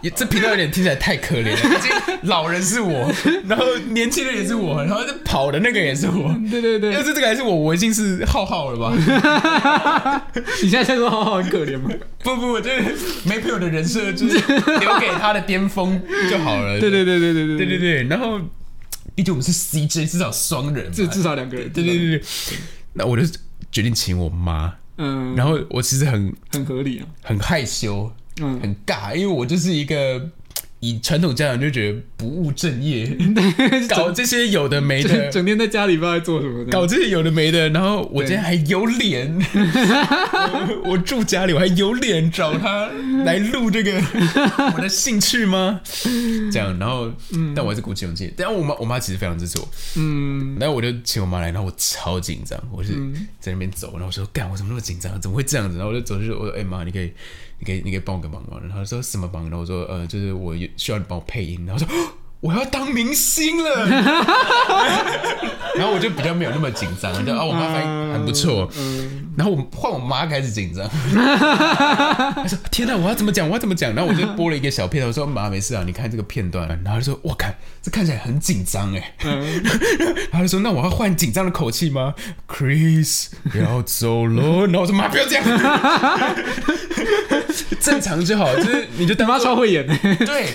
[0.06, 3.12] 也这频道有点听起来太可怜了， 毕竟老人是我，
[3.50, 6.32] 然后年轻人也是我，然后这跑的那个也是我。
[6.52, 8.94] 对对对要，是这个还是我，我已经是浩浩了吧？
[10.62, 11.90] 你现在在说浩浩很可怜吗？
[12.24, 12.84] 不不，我觉得
[13.24, 14.38] 没朋友的人设就是
[14.80, 16.00] 留给他的巅峰
[16.30, 16.80] 就好了。
[16.80, 18.40] 对对对对对对对对对，然后
[19.16, 22.24] 毕竟我们是 CJ，至少双人，至至少两个人，对对对对。
[22.94, 23.24] 那我就
[23.72, 28.12] 决定请我妈，嗯，然后我其实很很合理啊，很害羞，
[28.42, 30.30] 嗯，很尬，因为我就是一个
[30.82, 33.18] 以传统家长就觉得不务正业，
[33.90, 35.32] 搞这些有的没的整。
[35.32, 42.88] 整天在家里不知道在做什么，搞这些有的没的，然后我今天还有脸，我 我住家里，我还有脸找他
[43.24, 43.94] 来录这个
[44.76, 45.80] 我的兴趣吗？
[46.52, 47.12] 这样，然后，
[47.56, 48.32] 但我还是鼓起勇气。
[48.38, 52.92] 但我妈，我妈其实非常支持我，嗯，然后我就请我妈来，然后我超紧张，我是
[53.40, 55.20] 在那边走，然后我说干，我怎么那么紧张？
[55.20, 55.78] 怎么会这样子？
[55.78, 57.12] 然后我就走就说，我说哎妈，你可以，
[57.60, 58.60] 你可以，你可以帮我个忙吗？
[58.62, 59.44] 然后说什么忙？
[59.44, 61.66] 然后我说呃，就是我需要你帮我配音。
[61.66, 61.88] 然后说。
[62.42, 63.88] 哦我要当明星了，
[65.76, 68.70] 然后我就比较没有那么紧张，就啊，我妈反应很不错，
[69.36, 73.48] 然后我换我妈开始紧张， 她说天哪，我要怎么讲？
[73.48, 73.92] 我要怎么讲？
[73.96, 79.14] 然后我就播了一个小片段，我说妈没事啊，你看这个片段，然后她就说我看这看起来很紧张哎，
[80.30, 82.14] 然后就说那我要换紧张的口气吗
[82.48, 85.44] ？Chris 要走了，然后我说妈不要这样，
[87.80, 89.86] 正常就好，就是你就你妈超会演，
[90.26, 90.48] 对，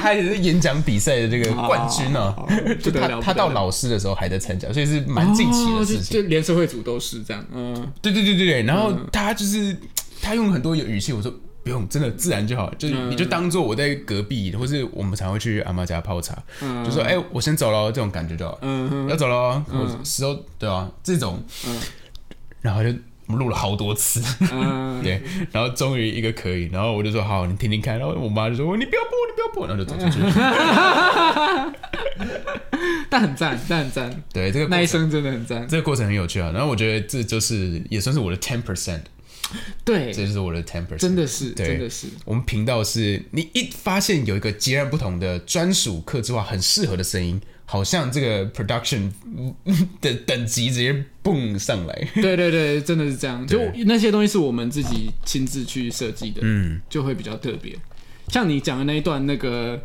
[0.00, 2.48] 他也是演讲比赛的这个冠军呢、哦
[2.80, 6.22] 就他他到老师的时候还在参加，所以是蛮近期的事哦就情。
[6.22, 9.76] 就连社会组都是这样，嗯，对对对对对，然后他就是
[10.22, 13.10] 他用很多有语气，我说不用，真的自然就好，就是嗯。
[13.10, 16.84] 你就当做我在隔壁，或是我们常会去阿妈家泡茶，嗯。
[16.84, 18.58] 就说哎、我先走了，这种感觉就好。
[18.62, 21.42] 嗯要走了，我时候对啊，这种，
[22.60, 22.90] 然后就
[23.26, 24.22] 我们录了好多次，
[24.52, 30.18] 嗯， 对，然后终于一个可以，然后我就说好，你听听看，然后我妈就说你不要播，你不要播，然后就走出去。
[33.08, 35.66] 但很赞，但很赞，对，这个过程那一声真的很赞。
[35.68, 36.50] 这个过程很有趣啊。
[36.52, 39.00] 然后我觉得这就是也算是我的 ten percent，
[39.84, 49.54] 对，这就是我的 ten percent，真的是，真的是，我们频道是你一发现有一个截然不同的专属客制化很适合的声音，好像这个 production 嗯
[50.00, 52.08] 的等级直接蹦上来。
[52.14, 53.46] 对对对，真的是这样。
[53.46, 57.76] 就那些东西是我们自己亲自去设计的，嗯，就会比较特别。
[58.28, 59.82] 像你讲的那一段，那个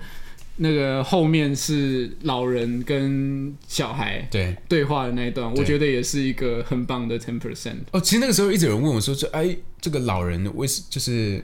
[0.57, 4.55] 那个后面是老人跟小孩对。
[4.67, 7.77] 对话的那一段，我对觉得也是一个很棒的 ten percent。
[7.91, 11.43] 哦，其实那个时候一直有人问我说，这哎，这个老人为什就是，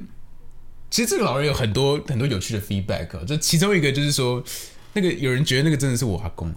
[0.90, 4.44] 其实这个老人有很多很多有趣的 feedback，哦就其中一个就是说，
[4.96, 6.50] 那个有人觉得那个真的是我阿公，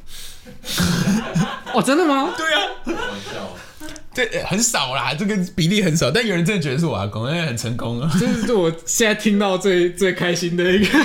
[1.75, 2.33] 哦，真的吗？
[2.37, 3.57] 对啊，玩笑，
[4.15, 8.09] 对，呃很少啦，这个比例很少，但有人真的觉得是我阿公，因为很成功啊。
[8.19, 10.99] 这是我现在听到最最开心的一个，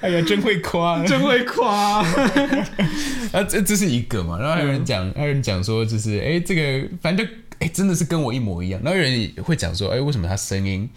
[0.00, 2.02] 哎呀，真会夸，真会夸。
[3.32, 8.80] 啊，这这是一个嘛，然后还有人讲，还有人讲说，就是哎、这个反正就哎、真的是跟我一模一样。
[8.82, 10.90] 然后有人也会讲说，哎、为什么他声音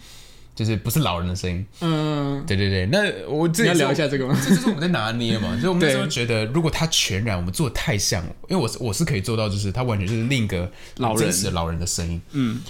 [0.56, 1.64] 就是不是老人的声音？
[1.82, 4.36] 嗯，对对对，那我这你要聊一下这个吗？
[4.42, 12.20] 这就是我们在拿捏嘛， 就是我们那时候觉得，如果他全然我们做的太像，因为我是我是可以做到，就是他完全就是另一个老人真实的老人的声音。
[12.32, 12.60] 嗯，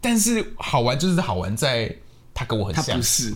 [0.00, 1.94] 但是好玩就是好玩在
[2.32, 2.84] 他跟我很像。
[2.86, 3.32] 他不，是，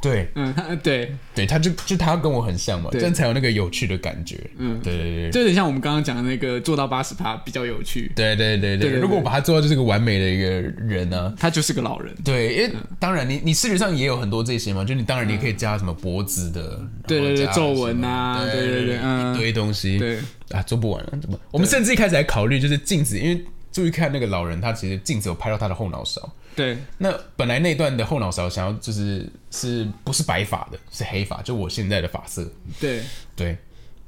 [0.00, 0.28] 对。
[0.34, 3.00] 嗯，他 对，对，他就就他跟我很像嘛，对。
[3.00, 4.38] 这样才有那个有趣的感觉。
[4.58, 4.80] 嗯。
[4.82, 5.30] 对对对。
[5.30, 10.48] 就有点像我们刚刚讲的那个做到八十趴比较有趣，对对对对，如果我把他做到就是个完美的一个
[10.84, 12.14] 人呢、他就是个老人。
[12.24, 20.18] 对，因为当然你你视觉上也有很多这些嘛，就你当然你可以加什么脖子的，对对对皱纹啊对对对嗯一堆东西，对，
[20.50, 21.38] 啊，做不完了，怎么？
[21.50, 26.28] 我们甚至一开始还考虑就是镜子，因为注意看那个老人，他其实镜子有拍到他的后脑勺。
[26.56, 32.50] 对，那本来那段的后脑勺想要就是是不是白发的，是黑发，就我现在的发色。
[32.80, 33.02] 对，
[33.36, 33.52] 对，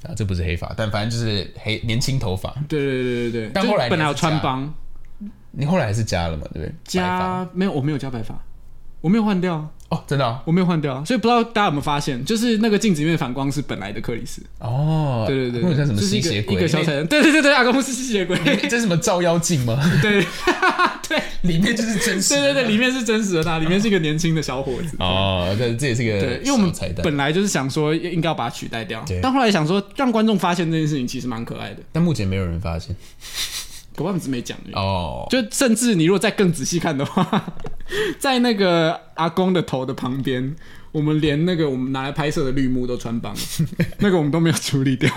[0.02, 2.52] 啊，这不是黑发，但反正就是黑年轻头发。
[2.68, 3.50] 对对对对对。
[3.54, 4.74] 但后来本来有你还是加穿帮，
[5.52, 6.68] 你后来还是加了嘛，对不对？
[6.68, 8.36] 白加没有，我没有加白发，
[9.00, 16.55] 我没有换掉哦，真的、啊、我没有换掉啊，所以不知道大家有没有发现，就是那个镜子里面的反光是本来的克里斯，哦，对对对，像什么就是一个吸血鬼？
[16.55, 19.78] 一个小彩蛋，对对对对，阿公是吸血鬼，那这是什么照妖镜吗？
[20.01, 20.24] 对
[21.07, 22.40] 对里面就是真实的。
[22.40, 24.97] 对对对，里面是真实的他，里面是一个年轻的小伙子。
[24.99, 32.97] 哦，这这也是个对，因为我们小彩蛋，本来就是想说应该要把它取代掉对，但后来想说让观众发现这件事情其实蛮可爱的，但目前没有人发现。
[33.95, 34.57] 可我们只没讲。
[34.72, 37.55] 哦，就甚至你如果再更仔细看的话，
[38.18, 40.55] 在那个阿公的头的旁边，
[40.93, 43.40] 我们连那个我们拿来拍摄的绿幕都穿帮了，
[44.01, 45.11] 那个我们都没有处理掉。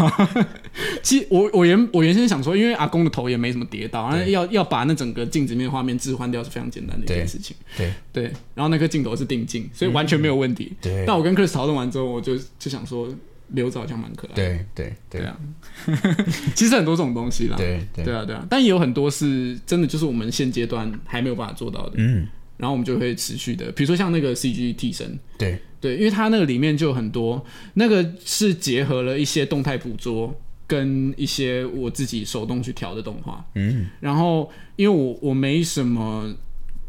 [1.01, 7.55] 其实我我原我原先想说，因为阿公的头也没什么跌倒，然后要要把那整个镜子里面的画面置换掉是非常简单的一件事情。
[7.77, 8.23] 对对，
[8.53, 10.73] 然后那个镜头是定镜，所以完全没有问题。
[10.81, 13.07] 对但我跟 Chris 讨论完之后，我就就想说
[13.49, 14.35] 留着好像蛮可爱的。
[14.35, 15.37] 对对对对啊，
[16.55, 17.55] 其实很多这种东西啦。
[17.57, 21.93] 对对对啊，对啊，但也有很多是真的，就是我们现阶段还没有办法做到的。
[21.97, 27.45] 嗯，然后我们就会持续的，比如说像那个 CG 替身，对对，因为它那个里面就有很多，
[27.75, 30.33] 那个是结合了一些动态捕捉
[30.65, 33.45] 跟一些我自己手动去调的动画。
[33.55, 36.33] 嗯然后因为我我没什么，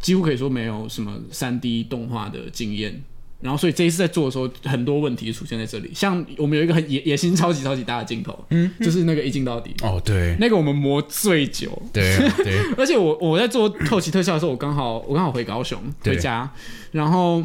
[0.01, 3.03] 几乎可以说没有什么三 D 动画的经验。
[3.39, 5.91] 然后，所以这一次在做的时候，很多问题出现在这里。
[5.95, 10.35] 像我们有一个很野野心超级超级大的镜头，嗯，就是那个一镜到底，哦对。
[10.41, 12.59] 那个我们磨最久，对啊对。
[12.79, 16.51] 而且我我在做后期特效的时候，我刚好我刚好回高雄回家，
[16.93, 17.45] 然后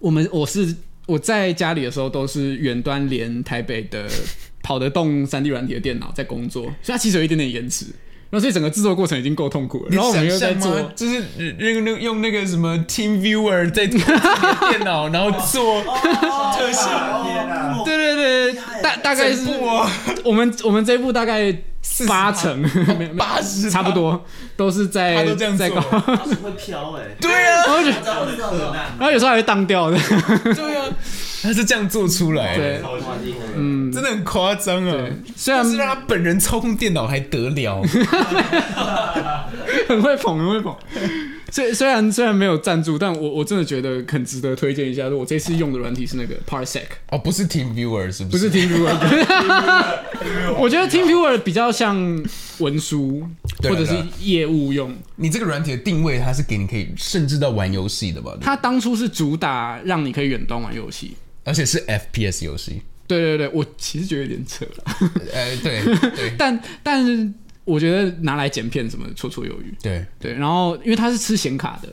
[0.00, 0.74] 我们我是
[1.06, 4.10] 我在家里的时候都是远端连台北的
[4.62, 7.86] 跑得动三 D 软体的电脑在工作，所以它其实有一点点延迟。
[8.30, 11.22] 然后所以整个制作过程已经够痛苦了，然后我们又在做就是
[11.58, 14.04] 用那用那个什么 Team Viewer 在电
[14.84, 17.82] 脑，然后做特效！
[17.84, 19.88] 对对对，大大概是整部哦
[20.24, 21.56] 我们我们这一部大概
[22.06, 24.22] 八成，没有没有80%差不多
[24.56, 27.64] 都是在他都这样在做高，它是会飘哎，对啊。
[28.98, 29.96] 然后有时候还会当掉的，
[30.54, 30.84] 对啊，
[31.42, 32.82] 他是这样做出来的，对，
[33.56, 37.82] 嗯，真的很夸张啊对。，虽然是让他本人操控电脑还得了？
[39.88, 40.74] 很会捧，很会捧。
[41.50, 45.08] 虽虽然虽然没有赞助，但我我真的觉得很值得推荐一下。
[45.08, 48.94] 我这次用的软体是那个 Parsec，哦，不是 Team Viewer 是不是不是 TeamViewer。
[50.58, 51.96] 我觉得 TeamViewer 比较像
[52.58, 53.26] 文书
[53.62, 54.94] 或者是业务用。
[55.16, 58.36] 你这个软体的定位，它是给你可以甚至到玩游戏的吧？
[58.42, 61.16] 它当初是主打让你可以远端玩游戏。
[61.48, 62.82] 而且是 FPS 游戏。
[63.06, 64.84] 对对对，我其实觉得有点扯了，
[65.32, 65.82] 呃，对
[66.14, 67.26] 对， 但但是
[67.64, 69.74] 我觉得拿来剪片什么绰绰有余。
[69.82, 71.88] 对，对，然后因为他是吃显卡的，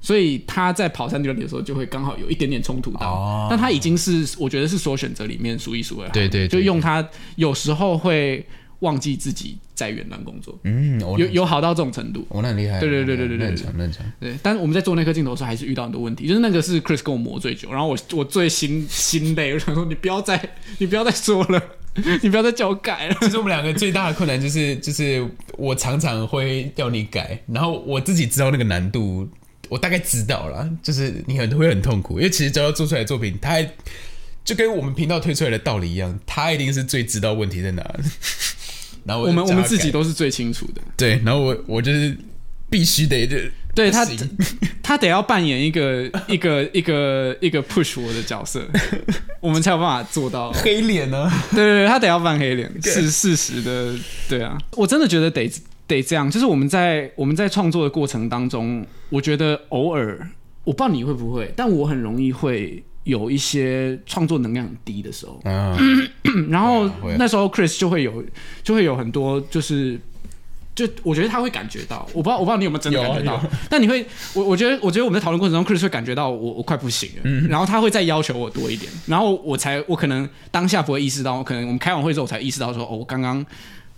[0.00, 3.46] 所以他在跑山地里的时候就会刚好有一点点冲突到，哦。
[3.48, 8.44] 但他已经是我觉得是所有选择里面数一数二对对就用他有时候会
[8.80, 12.26] 忘记自己在远端工作，嗯，有有好到这种程度。
[12.28, 14.04] 我那很厉害，对对对对对很强，很强。
[14.20, 16.28] 对，但是我们在做那颗镜头的时候，还是遇到很多问题。
[16.28, 20.38] 就是那个是 Chris 跟我磨最久，然后我我最心心累，我想说你不要再
[20.76, 21.62] 你不要再说了，
[22.22, 23.16] 你不要再叫我改了。
[23.22, 25.26] 其实我们两个最大的困难就是，就是
[25.56, 29.26] 我常常会要你改，然后我自己知道那个难度，
[29.70, 33.72] 我大概知道了，就是你很会很痛苦，因为其实只要做出来的作品，他还
[34.44, 38.00] 就跟我们频道推出来的道理一样，他一定是最知道问题在哪的。
[39.10, 40.80] 然后我们我们自己都都是最清楚的。
[40.96, 42.16] 对，然后我我就是
[42.70, 43.36] 必须得就
[43.74, 44.06] 对他，
[44.82, 48.64] 他得要扮演一个一个一个一个 push 我的角色，
[49.40, 50.52] 我们才有办法做到。
[50.52, 53.96] 黑脸呢、对对对，他得要扮黑脸， 是事实的。
[54.28, 55.50] 对啊，我真的觉得得
[55.88, 60.18] 得这样，就是我们在我们在创作的过程当中，我觉得偶尔，
[60.64, 65.76] 我不知道你会不会，但我很容易会有一些创作能量很低的时候，啊，
[66.48, 66.88] 然后
[67.18, 68.24] 那时候 Chris 就会有
[68.62, 70.00] 就会有很多就是。
[70.72, 73.34] 就我觉得他会感觉到，我不知道我不知道你有没有真的感觉到。
[73.34, 77.48] 有，但你会，我我觉得我觉得我们在讨论过程中，Chris 会感觉到我我快不行了，嗯。
[77.48, 83.44] 然后他会再要求我多一点，然后我才我可能当下不会意识到，我可能我们开完会之后我才意识到说，哦，我刚刚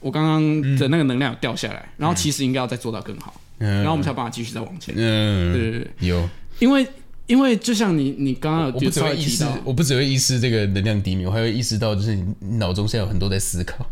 [0.00, 3.76] 我刚刚的那个能量有掉下来，然后其实应该要再做到更好，嗯。
[3.76, 4.94] 然后我们才有办法继续再往前。
[4.96, 6.84] 嗯，对对对，有，因为
[7.26, 13.86] 因为就像你你刚刚有我不只会意识到，，我不只会意识这个能量低迷，我还会意识到，就是你脑中现在有很多在思考，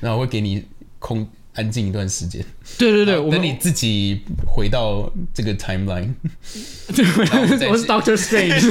[0.00, 0.64] 然后会给你
[0.98, 2.44] 空安静一段时间，
[2.78, 6.12] 对对对，我们等你自己回到这个 timeline。
[6.94, 8.70] 对，后再我是 Doctor Strange，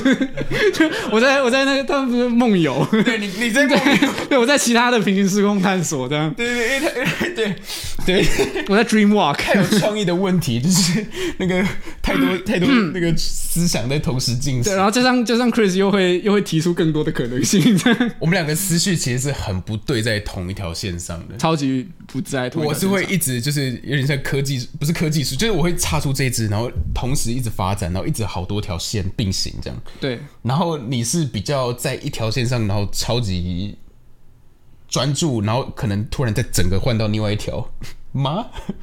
[0.71, 6.79] 就 我在我在那个他们不是梦游，对你，你在梦里， 对，我在其他的平行时空探索，这样，对对
[7.35, 7.55] 对
[8.05, 8.25] 对
[8.69, 11.05] 我在 Dream Walk，太有创意的问题，就是
[11.37, 11.61] 那个
[12.01, 14.85] 太多 太多那个思想在同时进对，行然。
[14.85, 17.77] 后加上加上 Chris 又会又会提出更多的可能性，
[18.19, 21.35] 我们两个思绪其实是很不对在同一条线上的。
[21.37, 22.63] 超级不在同。
[22.63, 29.79] 我是会一直就是有点像科技，不是科技树，就是我会插出这一支，然后同时一直发展，然后一直好多条线并行这样。
[29.99, 33.77] 对然后你是比较在一条线上，然后超级
[34.87, 37.69] 专注，然后可能突然再整个换到另外一条
[38.11, 38.47] 吗？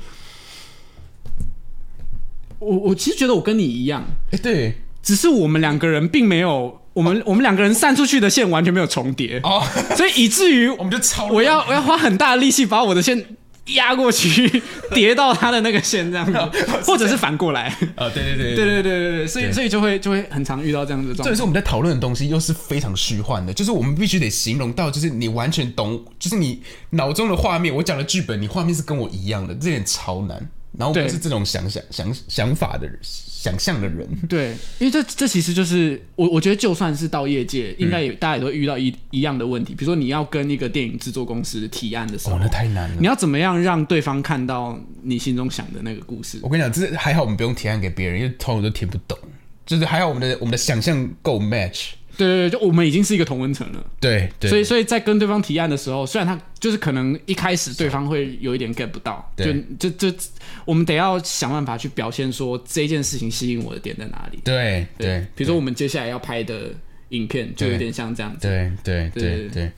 [2.60, 9.60] 我我其实觉得我跟你一样，哎、对只是我们两个人并没有，我们我们两个人散出去的线完全没有重叠，哦，
[9.96, 13.36] 所以以至于 我们就超我要我要花很大的力气把我的线
[13.66, 16.38] 压过去，叠到他的那个线这样子，
[16.84, 17.68] 或者是反过来。
[17.94, 21.24] 啊，对对对对对对对对，所以所以就会就会很常遇到这样子的状况。
[21.24, 30.50] 这也是我们在讨论的东西，又是非常虚幻的，就是我们必须得形容到，就是你完全懂，就是你脑中的画面，我讲的剧本，你画面是跟我一样的，这点超难。
[30.78, 39.74] 然后我是这种想想想想法的人，想象的人，对，因为这这其实就是我我觉得就算是到业界，应该也、大家也都会遇到一一样的问题。
[39.74, 43.06] 比如说你要跟一个电影制作公司提案的时候，哦，那太难了你。
[43.06, 46.38] 要怎么样让对方看到你心中想的那个故事？
[46.42, 49.18] 我跟你讲，这是还好，我们不用提案给别人，因为通常都听不懂。
[49.66, 51.90] 就是还好，我们的我们的想象够 match。
[52.16, 53.84] 对对对，就我们已经是一个同温层了。
[54.00, 60.16] 对对，所以，所以在跟对方提案的时候，虽然他就是可能一开始对方会有一点 get 不到，就对就就
[60.64, 64.38] 我们得要想办法去表现说这件事情吸引我的点在哪里。
[64.44, 66.70] 对对，比如说我们接下来要拍的
[67.10, 68.48] 影片，就有点像这样子。
[68.48, 69.72] 对对对对对。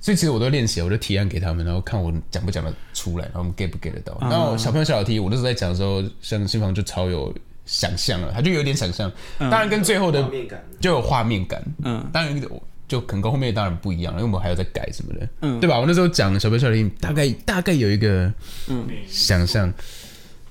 [0.00, 4.14] 所以其实我都练习，我就提案给他们，然后看我讲不讲得出来，然后我们 get 不 get 得到。
[4.14, 7.32] 啊然后小朋友小小题，我那时候在讲的时候，像新房就超有
[7.72, 10.22] 想象了，他就有点想象，当然跟最后的
[10.78, 12.38] 就有画面感，嗯，当然
[12.86, 15.58] 就可能跟后面当然不一样了，因为我们还有在改什么的，嗯。
[15.58, 15.80] 对吧？
[15.80, 18.30] 我那时候讲小朋友小小题，大概大概有一个
[18.68, 18.86] 嗯。
[19.08, 19.72] 想象，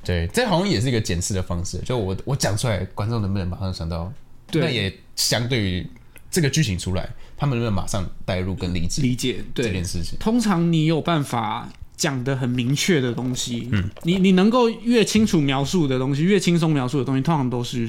[0.04, 4.12] 对，这好像也是一个检视的方式，就我我讲出来，观众能不能马上想到？
[4.48, 4.64] 对。
[4.64, 5.88] 那也相对于
[6.32, 7.08] 这个剧情出来，
[7.38, 10.18] 他们能不能马上带入跟理解理解这对件事情？
[10.18, 11.70] 通常你有办法
[12.02, 17.88] 讲的很明确的东西，嗯，你你能够越清楚描述的东西，越轻松描述的东西，通常都是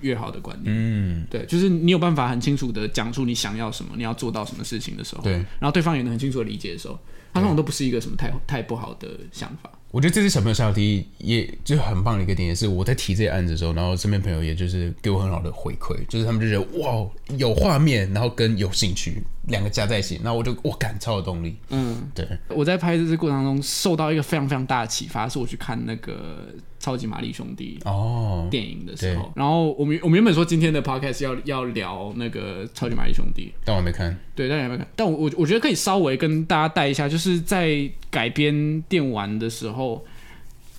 [0.00, 0.74] 越好的观念。
[0.74, 6.98] 嗯，对，就是你有办法很清楚的讲出你想要什么，你要做到什么事情的时候，对，然后对方也能很清楚的理解的时候，
[7.34, 9.70] 他通常都不是一个什么太太不好的想法。
[9.92, 17.04] 我觉得这次小朋友下楼梯也就很棒的一个点，也是我在提这些案子的时候，然后身边朋友也就是给我很好的回馈，就是他们就觉得哇
[17.36, 21.56] 有画面，然后跟有兴趣两个加在一起，然后我就我感超有动力。
[21.70, 26.46] 嗯，对，我在拍这支过程当中受到一个非常非常大的启发，是我去看那个
[26.80, 34.18] 超级玛丽兄弟哦，电影的时候，然后我们我们原本说今天的 podcast 要要聊那个超级玛丽兄弟，但我还没看。
[34.34, 34.86] 对，大家有没看？
[34.96, 40.02] 但我我我觉得可以稍微跟大家带一下，就是在改编电玩的时候，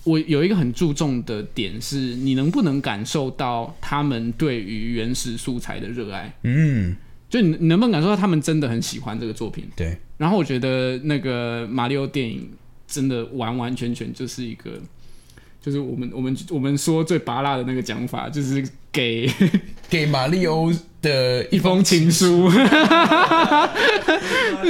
[0.04, 6.34] 我有一个很注重的点是，你能不能感受到他们对于原始素材的热爱？
[6.42, 6.96] 嗯，
[7.30, 9.68] 就你你能不能感受到他们真的很喜欢这个作品？
[9.76, 12.50] 对，然后我觉得那个马里奥电影
[12.88, 14.72] 真的完完全全就是一个，
[15.64, 19.30] 就是我们我们我们说最拔辣的那个讲法，就是给
[19.88, 22.50] 给马里欧的一封情书，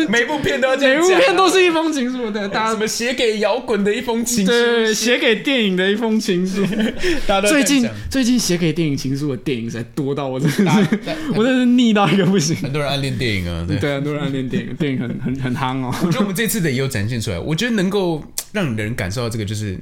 [0.09, 6.65] 每部片都要这每部讲片都是一封情书，对，大家什么写给摇滚的一封情书，对，写给电影的一封情书。
[7.27, 10.99] 大家都最近最近写给电影情书的电影实在多到我真的是，
[11.35, 12.57] 我真的是腻到一个不行。
[12.57, 13.77] 很多人暗恋电影啊，对。
[13.79, 15.95] 对，很多人暗恋电影，电影很很很夯哦。
[16.05, 18.23] 我觉得我们这次的也有展现出来，我觉得能够
[18.53, 19.79] 让人感受到这个，就是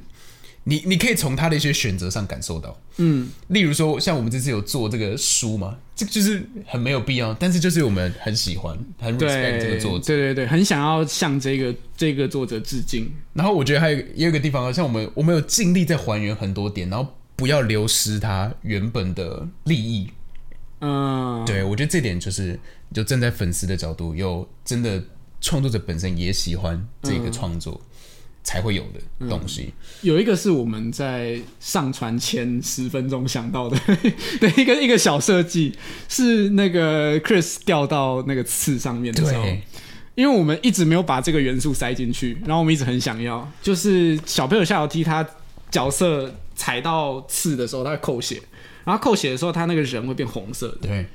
[0.64, 10.04] 你你可以从他的一些选择上感受到，嗯，例如说像我们这次有做这个书嘛，这个就是很没有必要，但是就是我们很喜欢，很 respect 对，这个作者。
[10.04, 13.10] 对对对，很想要向这个这个作者致敬。
[13.32, 20.10] 然后我觉得还有也有个地方啊，像我们我们有尽力在还原很多点，然后不要流失他原本的利益。
[20.80, 22.58] 嗯，对我觉得这点就是
[22.92, 25.02] 就站在粉丝的角度，有真的
[25.40, 27.80] 创作者本身也喜欢这个创作。
[28.42, 29.72] 才会有的东西，
[30.02, 33.78] 有一个是我们在上传前十分钟想到的
[34.40, 35.74] 的一个一个小设计，
[36.08, 39.44] 是那个 Chris 掉到那个刺上面的时候，
[40.14, 45.26] 因为我们一直没有把这个元素塞进去，然后我们一直很想要，就是小朋友下楼梯，他
[45.70, 48.40] 角色踩到刺的时候，他会扣血，
[48.84, 51.06] 然后扣血的时候，他那个人会变红色的，对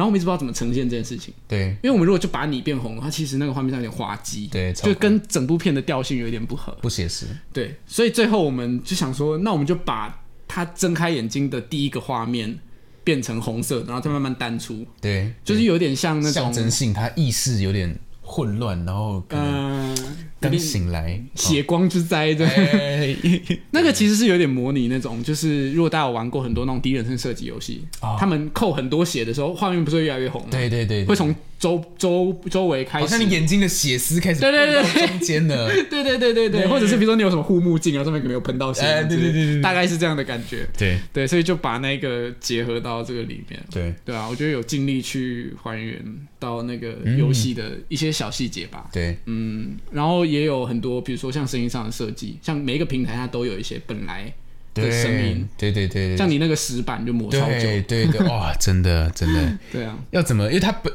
[0.00, 1.76] 然后我们一直不知道怎么呈现这件事情，对。
[1.82, 12.58] 因为我们如果就把你变红的话，其实那个画面上有点滑稽，对，就跟整部片的调性有一点不合，不写实，对，所以最后我们就想说，那我们就把他睁开眼睛的第一个画面
[13.04, 20.04] 变成红色，然后再慢慢淡出，对，就是有点像那种象征性，他意识有点混乱，然后可能嗯、有
[20.40, 22.46] 刚点醒来，血光之灾的。
[22.46, 23.14] 哎
[23.72, 30.48] 那个其实是有点模拟那种，就是如果大家有玩过很多那种第一人称射击游戏，哦他们扣很多血的时候，画面不是会越来越红吗？
[30.50, 33.04] 对对对，对会从周周周围开始。
[33.04, 40.66] 好像你眼睛的血丝开始对对对中间的， 对对对对对，或者是比如说你有什么护目镜，然后上面可能有喷到血，对对对对大概是这样的感觉。
[40.78, 43.60] 对对，所以就把那个结合到这个里面。
[43.70, 46.02] 对对啊，我觉得有尽力去还原
[46.38, 48.88] 到那个游戏的一些小细节吧。
[48.92, 54.32] 对嗯，然后也有很多，比如说像声音上的设计，像每一个平台它都有一些本来
[54.74, 57.46] 的声音，对对对，像你那个石板就磨超久。
[57.46, 60.46] 对对对，哇，真的真的 对啊，要怎么？
[60.46, 60.92] 因为它本，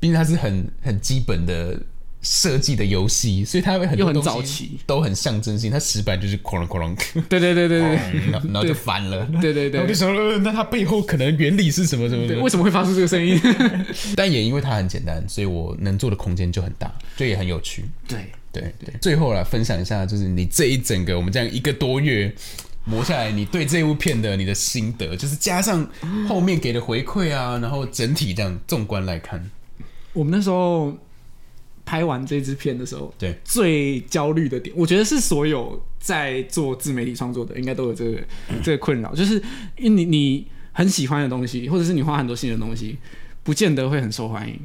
[0.00, 1.78] 毕竟它是很很基本的
[2.22, 5.70] 设计的游戏，所以它会很又很多东西早期都很象征性。
[5.70, 7.88] 它石板就是哐啷哐啷，对对对对对
[8.30, 9.28] 然后然后就翻了。
[9.40, 13.38] 对对对我就想，呃，那它背后可能原理是什么什么的，为什么会发出这个声音？
[14.16, 17.84] 但也因为它很简单，所以我能做的空间就很大，这也很有趣。
[18.06, 22.32] 对，对对，最后来分享一下，就是你这一整个我们这样一个多月
[22.84, 25.88] 磨下来，你对这部片的你的心得，就是加上
[26.28, 29.50] 后面给的回馈啊，然后整体这样纵观来看，
[30.12, 30.96] 我们那时候
[31.84, 38.20] 拍完这支片的时候，对最焦虑的点，我觉得是所有在做自媒体创作的应该都有这个
[38.62, 39.42] 这个困扰，就是
[39.78, 42.98] 因为你你很喜欢的东西，或者是你花很多心的东西，
[43.42, 44.58] 不见得会很受欢迎。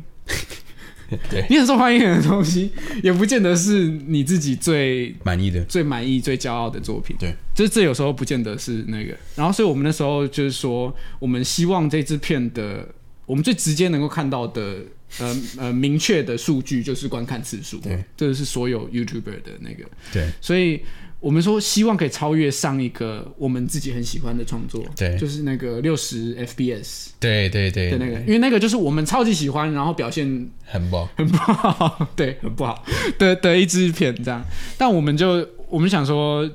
[1.30, 7.16] 对你很受欢迎的东西，也不见得是你自己最满意的，最满意、最骄傲的作品。
[7.20, 9.16] 对，就是这有时候不见得是那个。
[9.36, 12.88] 然后，所以我们那时候就是说，我们希望这支片的，
[13.26, 14.80] 我们最直接能够看到的，
[15.20, 17.78] 呃 呃，明确的数据就是观看次数。
[17.80, 19.86] 对，这个是所有 YouTuber 的那个。
[20.12, 20.82] 对所以
[21.20, 32.86] 我们说希望可以超越上一个我们自己很喜欢的创作，对就是那个六十 FPS 对对对的那个，因为那个就是我们超级喜欢，然后表现很棒，很不好， 对，很不好
[33.18, 34.46] 的的一支片这样。
[34.78, 36.48] 但我们就我们想说，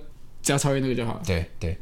[0.42, 1.22] 只要超越那个就好了。
[1.26, 1.76] 对对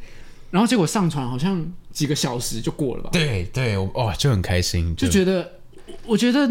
[0.51, 5.61] 然后结果上传好像几个小时就过了吧，对对，我哇就很开心，就觉得
[6.07, 6.51] 我觉得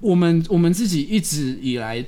[0.00, 2.04] 我们我们自己一直以来。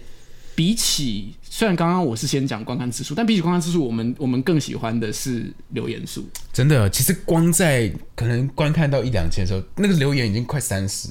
[0.54, 6.28] 比起虽然刚刚我是先讲观看次数，但比起观看次数，我们我们更喜欢的是留言数。
[6.52, 11.08] 真的，其实光在可能观看到一两千的时候，那个留言已经快三十，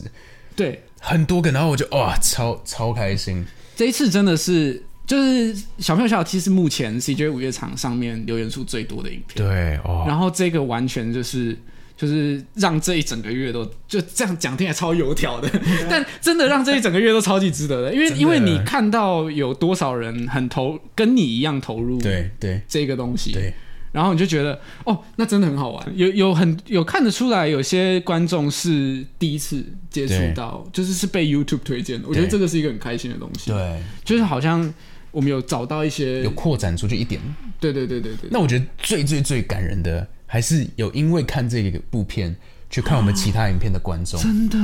[0.56, 9.48] 对，很多个，然后我就哇超超开心，这一次真的是就是小朋友小其实目前 CJ 五月场上面留言数最多的影片。
[9.48, 11.58] 对哦，然后这个完全就是
[11.98, 15.50] 就是让这一整个月都就这样讲，听起来超油条的，
[15.90, 22.62] 但真的让这一整个月都超级值得的，因为因为你看到有多少人很投跟你一样投入对对。
[22.68, 23.54] 这个东西，对。
[23.94, 34.72] 然后你就觉得哦，那真的很好玩，有有很有看得出来，有些观众是第一次接触到，就是是被 YouTube 推荐的，我觉得这个是一个很开心的东西，对，就是好像
[35.10, 37.20] 我们有找到一些有，扩展出去一点。
[37.60, 42.36] 对对对对对，那我觉得最最最感人的，还是有因为看这个部片
[42.70, 44.58] 去看我们其他影片的观众，真的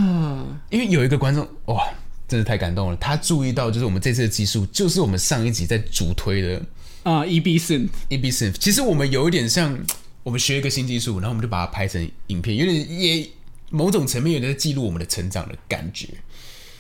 [0.69, 1.81] 因为有一个观众哇，
[2.27, 6.61] 真的太感动了，他注意到就是我们这次的技术，就是我们上一集在主推的
[7.03, 8.55] 啊，EB Synth，EB Synth。
[8.59, 9.79] 其实我们有一点像，
[10.21, 13.25] 我们学一个新技术，然后我们就把它拍成影片，有点也
[13.69, 16.09] 某种层面有点在记录我们的成长的感觉。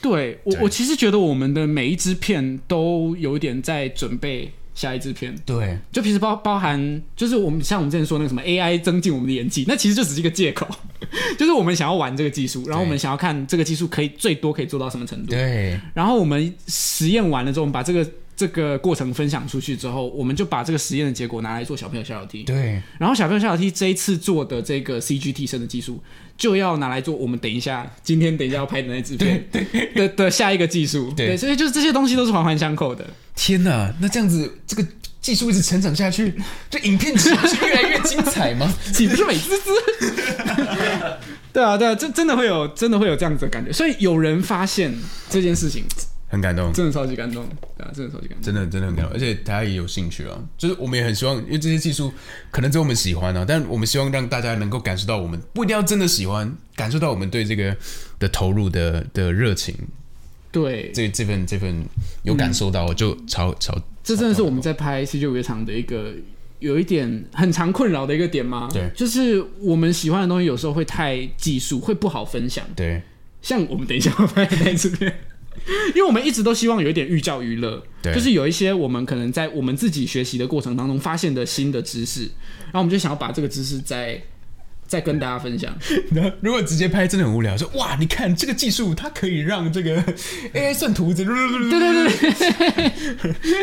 [0.01, 5.35] 对我我其实觉得我们的每一支片都有一点在准备下一支片。
[5.45, 5.77] 对。
[5.91, 10.67] 就平时包包含，就是我们像我们之前说那个什么 AI 增进我们的演技，那其实就只是一个借口，
[11.37, 15.79] 就是我们想要玩这个技术，然后我们想要看这个技术可以最多可以做到什么程度，对。
[15.93, 22.81] 然后我们实验完了之后，我们把这个这个过程分享出去之后，我们就把这个实验的结果拿来做小朋友小小 T，对。
[22.97, 26.01] 然后小朋友小小 T 这一次做的这个 CG 替身的技术，
[26.37, 29.47] 就要拿来做我们等一下今天等一下要拍的那支片
[29.95, 33.05] 的的下一个技术，对对，所以就是这些东西都是环环相扣的。
[33.35, 34.85] 天哪，那这样子这个
[35.21, 36.33] 技术一直成长下去，
[36.69, 38.71] 这影片岂不是越来越精彩吗？
[38.93, 39.71] 岂不是美滋滋？
[41.53, 43.71] 对啊，对啊，真真的会有，真的会有这样子的感觉。
[43.71, 44.93] 所以有人发现
[45.29, 45.85] 这件事情，
[46.33, 47.45] 很感动，真的超级感动，
[47.77, 48.41] 对啊，真的超级感动。
[48.41, 50.35] 真的真的很感动，而且大家也有兴趣啊。
[50.57, 52.11] 就是我们也很希望，因为这些技术
[52.49, 57.77] 可能只有我们喜欢啊，但我们希望让大家能够感受到我们不一定要真的喜欢，感受到我们对这个
[58.17, 59.75] 的投入的的热情，
[60.51, 61.85] 对，这这份这份
[62.23, 66.15] 有感受到，就超超这真的是我们在拍 CG 五乐场的一个
[66.57, 68.67] 有一点很常困扰的一个点吗？
[68.73, 68.89] 对。
[68.95, 72.65] 就是我们喜欢的东西有时候会太技术，会不好分享。
[72.75, 73.03] 对。
[73.43, 75.13] 像我们等一下要拍的那支片，
[75.95, 78.13] 因为我们一直都希望有一点寓教于乐，对。
[78.13, 82.21] 就是有一些我们可能在我们自己学习的过程当中发现的新的知识，
[82.65, 84.21] 然后我们就想要把这个知识再
[84.87, 85.73] 再跟大家分享。
[86.13, 90.03] 然后如果直接拍真的很无聊，说哇，你看这个技术，它可以让这个
[90.53, 92.91] AI 算图子，对对对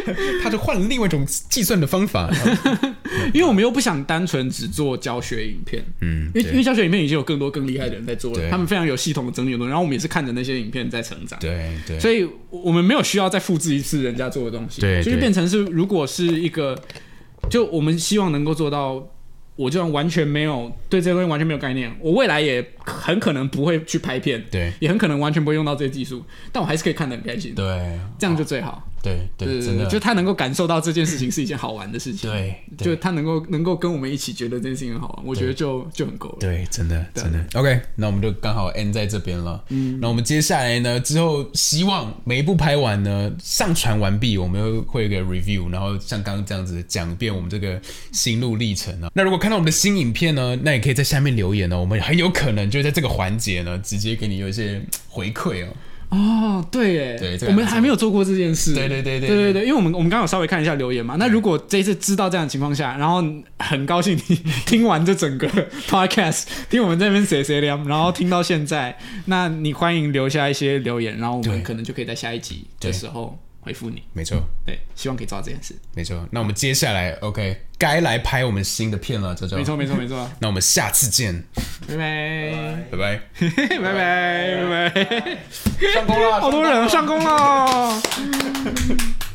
[0.05, 2.31] 对，他就换了另外一种计算的方法。
[3.35, 11.39] 因为我们又不想单纯只做教学影片，嗯，因为因为教学影片已经有更多更厉害的人在做了，他们非常有系统的整理的东西，然后我们也是看着那些影片在成长。
[11.39, 16.81] 对对，所以我们没有需要再复制一次人家做的东西，对对就是变成是如果是一个，
[17.51, 19.07] 就我们希望能够做到，
[19.61, 24.73] 我就算完全没有对这些东西完全没有概念，我未来也很可能不会去拍片，对。
[24.81, 27.99] 也很可能完全不会用到这些技术，但我还是可以看得很开心，对。
[28.19, 28.90] 这样就最好。
[29.03, 36.37] 对对对，真的就他能够感受到这件事情是一件好玩的事情，对对就他能够能够跟我们一起觉得这件事情很好玩，我觉得就就很够了。
[36.41, 37.45] 对，真的真的。
[37.55, 39.63] OK，那我们就刚好 end 在这边了。
[39.69, 47.81] 嗯，那我们接下来呢，之后希望每一部拍完呢，上传完毕，我们会会有一个 review，然后像刚刚这样子讲一遍我们这个
[48.13, 49.11] 心路历程啊。
[49.15, 55.69] 那如果看到我们的新影片呢，那也可以在下面留言哦，我们很有可能就在这个环节呢，直接给你有一些回馈哦。
[56.11, 58.75] 哦，对耶，对我们还没有做过这件事。
[58.75, 61.15] 对对对对对对对，因为我们我们刚好稍微看一下留言嘛。
[61.19, 63.25] 那如果这一次知道这样的情况下，然后
[63.59, 64.37] 很高兴你
[64.67, 65.49] 听完这整个
[65.89, 74.03] podcast，听我们这边谁谁聊，然后听到现在，那你欢迎留下一些留言，然后我们可能就可以在下一集的时候回复你。
[74.13, 75.75] 没错，对，希望可以做到这件事。
[75.95, 76.27] 没错。
[76.31, 79.57] 那我们接下来 OK，该来拍我们新的片了，周周。
[79.57, 80.31] 没错，没错，没错。
[80.39, 81.45] 那我们下次见，
[81.87, 83.21] 拜拜，拜拜。
[83.79, 85.39] 拜拜，拜拜。
[85.93, 88.03] 上工了，好多人上工了。